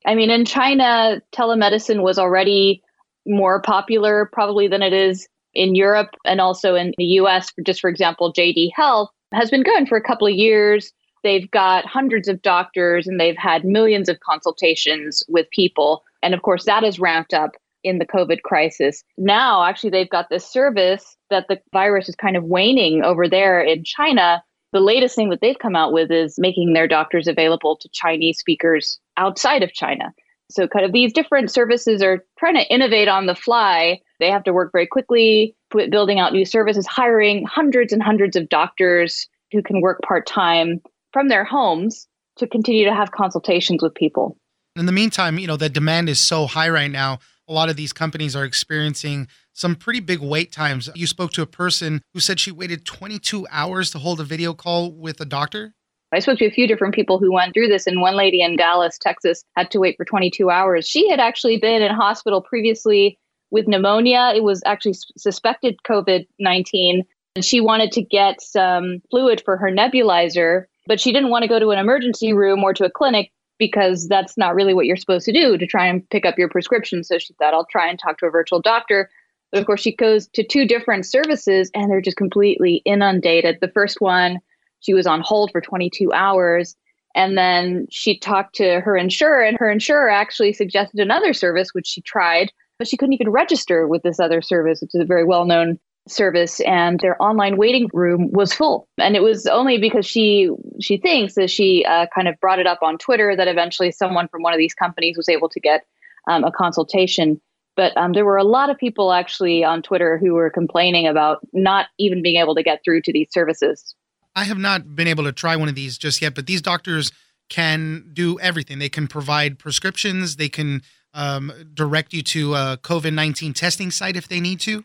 I 0.07 0.15
mean, 0.15 0.31
in 0.31 0.45
China, 0.45 1.23
telemedicine 1.33 2.03
was 2.03 2.19
already 2.19 2.83
more 3.27 3.63
popular 3.63 4.29
probably 4.33 4.69
than 4.69 4.83
it 4.83 4.93
is 4.93 5.27
in 5.55 5.75
Europe 5.75 6.11
and 6.27 6.41
also 6.41 6.75
in 6.75 6.93
the 6.99 7.05
US. 7.05 7.51
Just 7.65 7.81
for 7.81 7.89
example, 7.89 8.33
JD 8.33 8.71
Health 8.75 9.11
has 9.33 9.51
been 9.51 9.63
going 9.63 9.87
for 9.87 9.97
a 9.97 10.03
couple 10.03 10.27
of 10.27 10.35
years 10.35 10.93
they've 11.25 11.51
got 11.51 11.87
hundreds 11.87 12.29
of 12.29 12.43
doctors 12.43 13.09
and 13.09 13.19
they've 13.19 13.37
had 13.37 13.65
millions 13.65 14.09
of 14.09 14.21
consultations 14.21 15.25
with 15.29 15.51
people. 15.51 16.05
And 16.23 16.35
of 16.35 16.43
course, 16.43 16.67
that 16.67 16.85
has 16.85 17.01
ramped 17.01 17.35
up 17.35 17.57
in 17.83 17.99
the 17.99 18.07
COVID 18.07 18.43
crisis. 18.43 19.03
Now, 19.19 19.65
actually, 19.65 19.91
they've 19.91 20.09
got 20.09 20.29
this 20.31 20.47
service 20.47 21.17
that 21.31 21.47
the 21.49 21.61
virus 21.73 22.09
is 22.09 22.15
kind 22.15 22.37
of 22.37 22.45
waning 22.45 23.03
over 23.03 23.29
there 23.29 23.61
in 23.61 23.83
China. 23.85 24.43
The 24.73 24.81
latest 24.81 25.17
thing 25.17 25.31
that 25.31 25.41
they've 25.41 25.59
come 25.59 25.77
out 25.77 25.93
with 25.93 26.11
is 26.11 26.39
making 26.39 26.73
their 26.73 26.89
doctors 26.89 27.27
available 27.27 27.77
to 27.77 27.89
Chinese 27.93 28.39
speakers 28.39 28.99
outside 29.17 29.63
of 29.63 29.73
China. 29.73 30.13
So, 30.51 30.69
kind 30.69 30.85
of 30.85 30.93
these 30.93 31.13
different 31.13 31.51
services 31.51 32.03
are 32.03 32.25
trying 32.39 32.55
to 32.55 32.73
innovate 32.73 33.09
on 33.09 33.27
the 33.27 33.35
fly. 33.35 34.01
They 34.21 34.31
have 34.31 34.45
to 34.45 34.53
work 34.53 34.73
very 34.73 34.87
quickly, 34.87 35.57
building 35.71 36.19
out 36.19 36.33
new 36.33 36.45
services, 36.45 36.87
hiring 36.87 37.45
hundreds 37.47 37.93
and 37.93 38.03
hundreds 38.03 38.37
of 38.37 38.49
doctors 38.49 39.29
who 39.53 39.63
can 39.63 39.81
work 39.81 40.01
part 40.03 40.27
time 40.27 40.81
from 41.15 41.29
their 41.29 41.45
homes 41.45 42.09
to 42.37 42.47
continue 42.47 42.85
to 42.85 42.95
have 42.95 43.13
consultations 43.13 43.83
with 43.83 43.95
people. 43.95 44.37
In 44.77 44.87
the 44.87 44.93
meantime, 44.93 45.39
you 45.39 45.47
know, 45.47 45.57
the 45.57 45.69
demand 45.69 46.09
is 46.09 46.19
so 46.19 46.47
high 46.47 46.69
right 46.69 46.91
now. 46.91 47.21
A 47.49 47.53
lot 47.53 47.69
of 47.69 47.77
these 47.77 47.93
companies 47.93 48.35
are 48.35 48.45
experiencing 48.45 49.29
some 49.53 49.77
pretty 49.77 50.01
big 50.01 50.19
wait 50.19 50.51
times. 50.51 50.91
You 50.97 51.07
spoke 51.07 51.31
to 51.33 51.43
a 51.43 51.47
person 51.47 52.03
who 52.13 52.21
said 52.21 52.41
she 52.41 52.51
waited 52.51 52.85
22 52.85 53.47
hours 53.51 53.93
to 53.93 53.99
hold 53.99 54.21
a 54.21 54.25
video 54.25 54.53
call 54.53 54.91
with 54.91 55.21
a 55.21 55.25
doctor. 55.25 55.75
I 56.13 56.19
spoke 56.19 56.39
to 56.39 56.47
a 56.47 56.51
few 56.51 56.67
different 56.67 56.95
people 56.95 57.19
who 57.19 57.33
went 57.33 57.55
through 57.55 57.69
this, 57.69 57.87
and 57.87 58.01
one 58.01 58.17
lady 58.17 58.43
in 58.43 58.57
Dallas, 58.57 58.99
Texas, 58.99 59.45
had 59.57 59.71
to 59.71 59.79
wait 59.79 59.97
for 59.97 60.05
22 60.05 60.51
hours. 60.51 60.89
She 60.89 61.09
had 61.09 61.21
actually 61.21 61.59
been 61.59 61.83
in 61.83 61.95
hospital 61.95 62.41
previously 62.41 63.19
with 63.51 63.69
pneumonia. 63.69 64.33
It 64.35 64.43
was 64.43 64.63
actually 64.67 64.95
suspected 65.17 65.77
COVID 65.89 66.27
19. 66.41 67.05
And 67.37 67.45
she 67.45 67.61
wanted 67.61 67.93
to 67.93 68.03
get 68.03 68.41
some 68.41 69.01
fluid 69.11 69.43
for 69.45 69.57
her 69.57 69.71
nebulizer 69.71 70.65
but 70.87 71.01
she 71.01 71.13
didn't 71.13 71.31
want 71.31 71.43
to 71.43 71.49
go 71.49 71.59
to 71.59 71.71
an 71.71 71.79
emergency 71.79 72.33
room 72.33 72.63
or 72.63 72.75
to 72.75 72.85
a 72.85 72.91
clinic 72.91 73.31
because 73.59 74.09
that's 74.09 74.37
not 74.37 74.55
really 74.55 74.75
what 74.75 74.87
you're 74.87 74.97
supposed 74.97 75.27
to 75.27 75.33
do 75.33 75.57
to 75.57 75.67
try 75.67 75.87
and 75.87 76.09
pick 76.11 76.27
up 76.27 76.39
your 76.39 76.49
prescription. 76.49 77.05
So 77.05 77.19
she 77.19 77.35
thought, 77.35 77.55
I'll 77.55 77.67
try 77.67 77.89
and 77.89 77.99
talk 77.99 78.19
to 78.19 78.27
a 78.27 78.31
virtual 78.31 78.61
doctor. 78.61 79.09
But 79.53 79.61
of 79.61 79.67
course, 79.67 79.81
she 79.81 79.95
goes 79.95 80.27
to 80.35 80.43
two 80.43 80.67
different 80.67 81.07
services 81.07 81.71
and 81.75 81.91
they're 81.91 82.01
just 82.01 82.17
completely 82.17 82.83
inundated. 82.85 83.59
The 83.61 83.69
first 83.69 84.01
one, 84.01 84.41
she 84.81 84.93
was 84.93 85.07
on 85.07 85.21
hold 85.21 85.53
for 85.53 85.61
22 85.61 86.13
hours. 86.13 86.77
And 87.15 87.39
then 87.39 87.87
she 87.91 88.19
talked 88.19 88.57
to 88.57 88.81
her 88.81 88.97
insurer, 88.97 89.43
and 89.43 89.57
her 89.59 89.71
insurer 89.71 90.11
actually 90.11 90.53
suggested 90.53 90.99
another 90.99 91.33
service, 91.33 91.73
which 91.73 91.87
she 91.87 92.01
tried, 92.01 92.51
but 92.77 92.89
she 92.89 92.97
couldn't 92.97 93.13
even 93.13 93.31
register 93.31 93.87
with 93.87 94.03
this 94.03 94.19
other 94.19 94.43
service, 94.43 94.81
which 94.81 94.91
is 94.95 95.01
a 95.01 95.05
very 95.05 95.25
well 95.25 95.45
known 95.45 95.79
service 96.09 96.61
and 96.61 97.01
their 97.01 97.21
online 97.23 97.57
waiting 97.57 97.89
room 97.93 98.31
was 98.33 98.53
full. 98.53 98.89
And 98.99 99.17
it 99.17 99.23
was 99.23 99.47
only 99.47 99.79
because 99.79 100.07
she 100.07 100.51
she 100.81 100.97
thinks 100.99 101.35
that 101.35 101.51
she 101.51 101.85
uh, 101.85 102.07
kind 102.15 102.29
of 102.29 102.39
brought 102.41 102.59
it 102.59 102.67
up 102.67 102.81
on 102.83 102.99
twitter 102.99 103.35
that 103.35 103.49
eventually 103.49 103.91
someone 103.91 104.29
from 104.29 104.43
one 104.43 104.53
of 104.53 104.59
these 104.59 104.75
companies 104.75 105.17
was 105.17 105.29
able 105.29 105.49
to 105.51 105.61
get 105.61 105.87
um, 106.29 106.45
a 106.45 106.53
consultation. 106.53 107.41
But 107.77 107.97
um, 107.97 108.13
there 108.13 108.25
were 108.25 108.37
a 108.37 108.45
lot 108.45 108.71
of 108.71 108.79
people 108.79 109.13
actually 109.13 109.65
on 109.65 109.83
twitter 109.83 110.19
who 110.19 110.35
were 110.35 110.51
complaining 110.51 111.07
about 111.07 111.39
not 111.53 111.87
even 111.99 112.23
being 112.23 112.41
able 112.41 112.55
to 112.55 112.63
get 112.63 112.83
through 112.85 113.03
to 113.03 113.13
these 113.13 113.29
services. 113.31 113.95
I 114.37 114.45
have 114.45 114.59
not 114.59 114.95
been 114.97 115.07
able 115.07 115.25
to 115.25 115.33
try 115.33 115.57
one 115.57 115.69
of 115.69 115.75
these 115.75 115.97
just 115.97 116.21
yet 116.21 116.35
but 116.35 116.47
these 116.47 116.61
doctors 116.61 117.13
can 117.51 118.11
do 118.15 118.41
everything. 118.41 118.79
They 118.79 118.89
can 118.89 119.07
provide 119.07 119.59
prescriptions. 119.59 120.37
They 120.37 120.49
can 120.49 120.81
um, 121.13 121.53
direct 121.75 122.15
you 122.15 122.23
to 122.23 122.55
a 122.55 122.79
covid-19 122.83 123.55
testing 123.55 123.91
site 123.91 124.17
if 124.17 124.29
they 124.29 124.41
need 124.41 124.61
to 124.61 124.85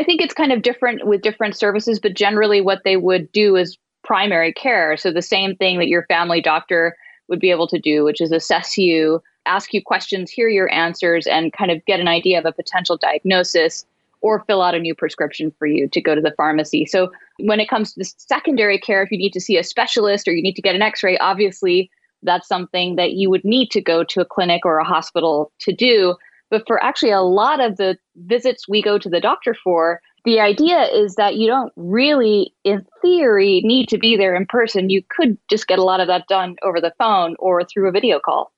I 0.00 0.02
think 0.02 0.22
it's 0.22 0.32
kind 0.32 0.50
of 0.50 0.62
different 0.62 1.06
with 1.06 1.20
different 1.20 1.54
services, 1.54 2.00
but 2.00 2.14
generally 2.14 2.62
what 2.62 2.84
they 2.84 2.96
would 2.96 3.30
do 3.32 3.54
is 3.54 3.76
primary 4.02 4.50
care. 4.50 4.96
So 4.96 5.12
the 5.12 5.20
same 5.20 5.54
thing 5.56 5.78
that 5.78 5.88
your 5.88 6.06
family 6.06 6.40
doctor 6.40 6.96
would 7.28 7.38
be 7.38 7.50
able 7.50 7.68
to 7.68 7.78
do, 7.78 8.02
which 8.02 8.22
is 8.22 8.32
assess 8.32 8.78
you, 8.78 9.22
ask 9.44 9.74
you 9.74 9.82
questions, 9.82 10.30
hear 10.30 10.48
your 10.48 10.72
answers, 10.72 11.26
and 11.26 11.52
kind 11.52 11.70
of 11.70 11.84
get 11.84 12.00
an 12.00 12.08
idea 12.08 12.38
of 12.38 12.46
a 12.46 12.52
potential 12.52 12.96
diagnosis 12.96 13.84
or 14.22 14.42
fill 14.46 14.62
out 14.62 14.74
a 14.74 14.78
new 14.78 14.94
prescription 14.94 15.52
for 15.58 15.66
you 15.66 15.86
to 15.86 16.00
go 16.00 16.14
to 16.14 16.22
the 16.22 16.32
pharmacy. 16.34 16.86
So 16.86 17.12
when 17.38 17.60
it 17.60 17.68
comes 17.68 17.92
to 17.92 17.98
the 17.98 18.10
secondary 18.16 18.78
care, 18.78 19.02
if 19.02 19.10
you 19.10 19.18
need 19.18 19.34
to 19.34 19.40
see 19.40 19.58
a 19.58 19.62
specialist 19.62 20.26
or 20.26 20.32
you 20.32 20.42
need 20.42 20.56
to 20.56 20.62
get 20.62 20.74
an 20.74 20.80
x-ray, 20.80 21.18
obviously 21.18 21.90
that's 22.22 22.48
something 22.48 22.96
that 22.96 23.12
you 23.12 23.28
would 23.28 23.44
need 23.44 23.70
to 23.72 23.82
go 23.82 24.02
to 24.04 24.22
a 24.22 24.24
clinic 24.24 24.64
or 24.64 24.78
a 24.78 24.84
hospital 24.84 25.52
to 25.58 25.72
do. 25.74 26.16
But 26.50 26.64
for 26.66 26.82
actually 26.82 27.12
a 27.12 27.22
lot 27.22 27.60
of 27.60 27.76
the 27.76 27.96
visits 28.16 28.68
we 28.68 28.82
go 28.82 28.98
to 28.98 29.08
the 29.08 29.20
doctor 29.20 29.54
for, 29.62 30.00
the 30.24 30.40
idea 30.40 30.82
is 30.82 31.14
that 31.14 31.36
you 31.36 31.46
don't 31.46 31.72
really, 31.76 32.52
in 32.64 32.84
theory, 33.00 33.62
need 33.64 33.88
to 33.88 33.98
be 33.98 34.16
there 34.16 34.34
in 34.34 34.46
person. 34.46 34.90
You 34.90 35.02
could 35.08 35.38
just 35.48 35.66
get 35.66 35.78
a 35.78 35.84
lot 35.84 36.00
of 36.00 36.08
that 36.08 36.26
done 36.28 36.56
over 36.62 36.80
the 36.80 36.92
phone 36.98 37.36
or 37.38 37.64
through 37.64 37.88
a 37.88 37.92
video 37.92 38.20
call. 38.20 38.52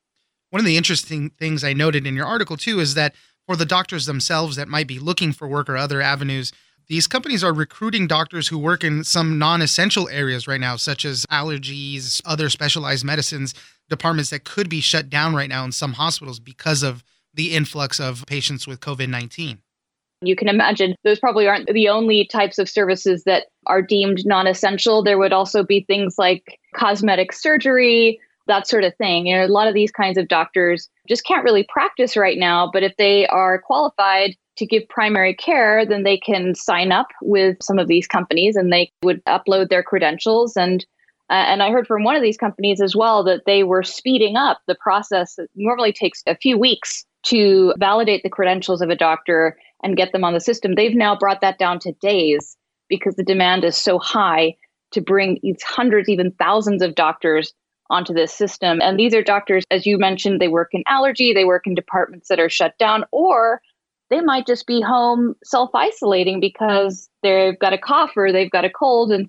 One 0.51 0.61
of 0.61 0.67
the 0.67 0.77
interesting 0.77 1.31
things 1.31 1.63
I 1.63 1.73
noted 1.73 2.07
in 2.07 2.17
your 2.17 2.27
article, 2.27 2.57
too, 2.57 2.81
is 2.81 2.95
that 2.95 3.15
for 3.47 3.57
the 3.57 3.65
doctors 3.65 4.07
themselves 4.07 4.57
that 4.57 4.69
might 4.69 4.87
be 4.87 4.99
looking 4.99 5.33
for 5.33 5.47
work 5.47 5.69
or 5.69 5.77
other 5.77 6.01
avenues, 6.01 6.53
these 6.89 7.07
companies 7.07 7.45
are 7.45 7.55
recruiting 7.55 8.07
doctors 8.07 8.49
who 8.49 8.59
work 8.59 8.83
in 8.83 9.05
some 9.05 9.39
non 9.39 9.63
essential 9.63 10.09
areas 10.09 10.49
right 10.49 10.61
now, 10.61 10.77
such 10.77 11.05
as 11.05 11.25
allergies, 11.27 12.21
other 12.25 12.51
specialized 12.51 13.05
medicines, 13.05 13.55
departments 13.89 14.31
that 14.31 14.45
could 14.45 14.69
be 14.69 14.81
shut 14.81 15.09
down 15.09 15.35
right 15.35 15.49
now 15.49 15.65
in 15.65 15.73
some 15.73 15.95
hospitals 15.95 16.41
because 16.41 16.83
of 16.83 17.05
the 17.35 17.55
influx 17.55 17.99
of 18.01 18.25
patients 18.27 18.67
with 18.67 18.81
COVID 18.81 19.09
19. 19.09 19.59
You 20.25 20.37
can 20.37 20.49
imagine 20.49 20.95
those 21.03 21.19
probably 21.19 21.49
aren't 21.49 21.67
the 21.67 21.89
only 21.89 22.25
types 22.27 22.59
of 22.59 22.69
services 22.69 23.25
that 23.25 23.47
are 23.67 23.83
deemed 23.83 24.25
non 24.25 24.47
essential. 24.47 25.03
There 25.03 25.19
would 25.19 25.33
also 25.33 25.65
be 25.65 25.85
things 25.85 26.15
like 26.17 26.61
cosmetic 26.75 27.33
surgery, 27.33 28.21
that 28.47 28.69
sort 28.69 28.85
of 28.85 28.95
thing. 28.97 29.27
You 29.27 29.37
know, 29.37 29.47
a 29.47 29.49
lot 29.49 29.69
of 29.69 29.75
these 29.75 29.91
kinds 29.91 30.19
of 30.19 30.29
doctors 30.29 30.89
just 31.09 31.25
can't 31.25 31.45
really 31.45 31.67
practice 31.69 32.17
right 32.17 32.39
now, 32.39 32.71
but 32.73 32.83
if 32.83 32.97
they 32.97 33.27
are 33.29 33.61
qualified 33.61 34.37
to 34.57 34.67
give 34.67 34.89
primary 34.89 35.35
care, 35.35 35.85
then 35.87 36.03
they 36.03 36.19
can 36.19 36.55
sign 36.55 36.93
up 36.93 37.09
with 37.23 37.57
some 37.61 37.79
of 37.79 37.89
these 37.89 38.07
companies 38.07 38.55
and 38.55 38.73
they 38.73 38.91
would 39.03 39.25
upload 39.25 39.69
their 39.69 39.83
credentials 39.83 40.57
and 40.57 40.87
uh, 41.31 41.47
and 41.47 41.63
I 41.63 41.71
heard 41.71 41.87
from 41.87 42.05
one 42.05 42.15
of 42.15 42.21
these 42.21 42.37
companies 42.37 42.79
as 42.83 42.95
well 42.95 43.25
that 43.25 43.43
they 43.47 43.63
were 43.63 43.83
speeding 43.83 44.37
up 44.37 44.61
the 44.67 44.75
process 44.75 45.37
that 45.37 45.49
normally 45.55 45.93
takes 45.93 46.23
a 46.27 46.37
few 46.37 46.59
weeks 46.59 47.07
to 47.25 47.75
validate 47.79 48.23
the 48.23 48.31
credentials 48.31 48.81
of 48.81 48.91
a 48.91 48.97
doctor 48.97 49.57
and 49.83 49.97
get 49.97 50.13
them 50.13 50.25
on 50.25 50.33
the 50.33 50.41
system. 50.41 50.75
They've 50.75 50.95
now 50.95 51.17
brought 51.17 51.41
that 51.41 51.59
down 51.59 51.79
to 51.81 51.93
days 51.93 52.57
because 52.89 53.17
the 53.17 53.23
demand 53.23 53.65
is 53.65 53.77
so 53.77 53.99
high 53.99 54.57
to 54.93 55.01
bring 55.01 55.39
these 55.43 55.63
hundreds, 55.63 56.09
even 56.09 56.33
thousands 56.33 56.83
of 56.83 56.95
doctors 56.95 57.55
onto 57.91 58.15
this 58.15 58.33
system. 58.33 58.81
And 58.81 58.99
these 58.99 59.15
are 59.15 59.23
doctors, 59.23 59.65
as 59.71 59.87
you 59.87 59.99
mentioned, 59.99 60.41
they 60.41 60.49
work 60.49 60.71
in 60.73 60.83
allergy, 60.87 61.33
they 61.33 61.45
work 61.45 61.67
in 61.67 61.75
departments 61.75 62.29
that 62.29 62.41
are 62.41 62.49
shut 62.49 62.77
down, 62.79 63.05
or 63.13 63.61
they 64.11 64.21
might 64.21 64.47
just 64.47 64.67
be 64.67 64.81
home 64.81 65.35
self 65.45 65.71
isolating 65.75 66.41
because 66.41 67.09
they've 67.23 67.59
got 67.59 67.73
a 67.73 67.79
cough 67.79 68.13
or 68.17 68.33
they've 68.33 68.51
got 68.51 68.65
a 68.65 68.71
cold 68.71 69.11
and 69.11 69.29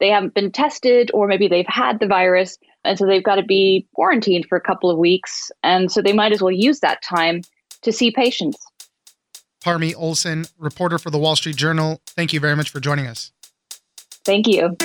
they 0.00 0.08
haven't 0.08 0.34
been 0.34 0.50
tested, 0.50 1.10
or 1.14 1.28
maybe 1.28 1.48
they've 1.48 1.64
had 1.68 2.00
the 2.00 2.06
virus. 2.06 2.58
And 2.84 2.98
so 2.98 3.06
they've 3.06 3.24
got 3.24 3.36
to 3.36 3.42
be 3.42 3.86
quarantined 3.94 4.46
for 4.48 4.56
a 4.56 4.60
couple 4.60 4.90
of 4.90 4.98
weeks. 4.98 5.50
And 5.62 5.90
so 5.90 6.02
they 6.02 6.12
might 6.12 6.32
as 6.32 6.42
well 6.42 6.52
use 6.52 6.80
that 6.80 7.02
time 7.02 7.42
to 7.82 7.92
see 7.92 8.10
patients. 8.10 8.58
Parmy 9.64 9.94
Olsen, 9.96 10.44
reporter 10.58 10.98
for 10.98 11.10
the 11.10 11.18
Wall 11.18 11.36
Street 11.36 11.56
Journal, 11.56 12.00
thank 12.08 12.32
you 12.32 12.40
very 12.40 12.54
much 12.54 12.70
for 12.70 12.80
joining 12.80 13.06
us. 13.06 13.32
Thank 14.24 14.46
you. 14.46 14.76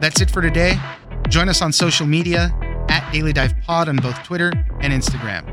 That's 0.00 0.20
it 0.20 0.30
for 0.30 0.42
today. 0.42 0.80
Join 1.28 1.48
us 1.48 1.60
on 1.60 1.72
social 1.72 2.06
media 2.06 2.52
at 2.88 3.08
Daily 3.12 3.32
Dive 3.32 3.54
Pod 3.64 3.88
on 3.88 3.96
both 3.96 4.22
Twitter 4.22 4.52
and 4.80 4.92
Instagram. 4.92 5.44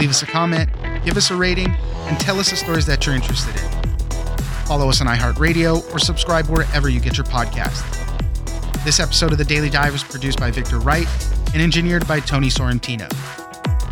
Leave 0.00 0.10
us 0.10 0.22
a 0.22 0.26
comment, 0.26 0.70
give 1.04 1.16
us 1.16 1.30
a 1.30 1.36
rating, 1.36 1.68
and 1.68 2.18
tell 2.18 2.40
us 2.40 2.50
the 2.50 2.56
stories 2.56 2.86
that 2.86 3.04
you're 3.06 3.14
interested 3.14 3.54
in. 3.56 3.71
Follow 4.72 4.88
us 4.88 5.02
on 5.02 5.06
iHeartRadio 5.06 5.92
or 5.92 5.98
subscribe 5.98 6.46
wherever 6.46 6.88
you 6.88 6.98
get 6.98 7.18
your 7.18 7.26
podcast. 7.26 7.84
This 8.86 9.00
episode 9.00 9.30
of 9.30 9.36
The 9.36 9.44
Daily 9.44 9.68
Dive 9.68 9.92
was 9.92 10.02
produced 10.02 10.40
by 10.40 10.50
Victor 10.50 10.78
Wright 10.78 11.06
and 11.52 11.60
engineered 11.60 12.08
by 12.08 12.20
Tony 12.20 12.48
Sorrentino. 12.48 13.06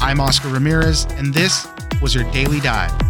I'm 0.00 0.20
Oscar 0.20 0.48
Ramirez, 0.48 1.04
and 1.10 1.34
this 1.34 1.68
was 2.00 2.14
your 2.14 2.24
Daily 2.32 2.60
Dive. 2.60 3.10